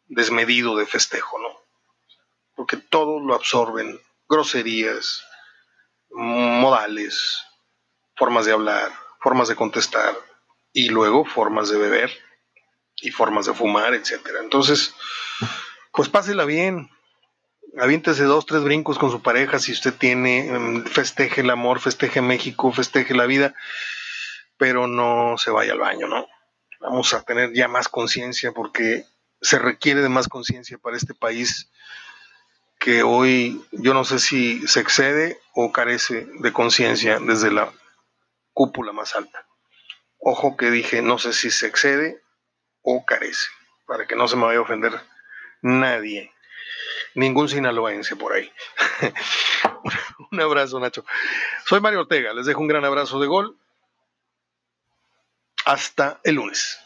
desmedido 0.07 0.77
de 0.77 0.87
festejo, 0.87 1.38
¿no? 1.38 1.49
Porque 2.55 2.77
todo 2.77 3.21
lo 3.21 3.35
absorben 3.35 4.01
groserías, 4.29 5.25
modales, 6.11 7.42
formas 8.14 8.47
de 8.47 8.53
hablar, 8.53 8.92
formas 9.21 9.49
de 9.49 9.57
contestar 9.57 10.16
y 10.73 10.88
luego 10.88 11.25
formas 11.25 11.69
de 11.69 11.79
beber 11.79 12.11
y 12.97 13.11
formas 13.11 13.47
de 13.47 13.55
fumar, 13.55 13.95
etcétera. 13.95 14.40
Entonces, 14.40 14.95
pues 15.92 16.09
pásela 16.09 16.45
bien, 16.45 16.90
aviéntese 17.79 18.25
dos, 18.25 18.47
tres 18.47 18.62
brincos 18.62 18.99
con 18.99 19.11
su 19.11 19.23
pareja 19.23 19.59
si 19.59 19.73
usted 19.73 19.95
tiene, 19.95 20.49
em, 20.49 20.85
festeje 20.85 21.42
el 21.42 21.51
amor, 21.51 21.81
festeje 21.81 22.23
México, 22.23 22.73
festeje 22.73 23.14
la 23.14 23.27
vida, 23.27 23.55
pero 24.57 24.87
no 24.87 25.37
se 25.38 25.51
vaya 25.51 25.73
al 25.73 25.79
baño, 25.79 26.09
¿no? 26.09 26.27
Vamos 26.81 27.12
a 27.14 27.23
tener 27.23 27.53
ya 27.53 27.69
más 27.69 27.88
conciencia 27.88 28.53
porque 28.53 29.05
se 29.40 29.59
requiere 29.59 30.03
de 30.03 30.09
más 30.09 30.29
conciencia 30.29 30.79
para 30.79 30.96
este 30.96 31.14
país 31.14 31.70
que 32.79 33.03
hoy 33.03 33.64
yo 33.72 33.94
no 33.94 34.05
sé 34.05 34.18
si 34.18 34.66
se 34.66 34.81
excede 34.81 35.40
o 35.55 35.72
carece 35.72 36.27
de 36.40 36.53
conciencia 36.53 37.18
desde 37.18 37.51
la 37.51 37.72
cúpula 38.53 38.92
más 38.92 39.14
alta. 39.14 39.46
Ojo 40.18 40.57
que 40.57 40.70
dije, 40.70 41.03
no 41.03 41.18
sé 41.18 41.33
si 41.33 41.51
se 41.51 41.66
excede 41.66 42.22
o 42.83 43.05
carece, 43.05 43.49
para 43.87 44.07
que 44.07 44.16
no 44.16 44.29
se 44.29 44.37
me 44.37 44.44
vaya 44.44 44.59
a 44.59 44.62
ofender 44.62 45.01
nadie. 45.62 46.33
ningún 47.14 47.49
sinaloense 47.49 48.14
por 48.14 48.35
ahí. 48.35 48.53
un 50.31 50.40
abrazo, 50.40 50.79
Nacho. 50.79 51.05
Soy 51.64 51.81
Mario 51.81 52.01
Ortega, 52.01 52.33
les 52.35 52.46
dejo 52.46 52.61
un 52.61 52.68
gran 52.68 52.85
abrazo 52.85 53.18
de 53.18 53.27
gol. 53.27 53.59
Hasta 55.64 56.20
el 56.22 56.37
lunes. 56.37 56.79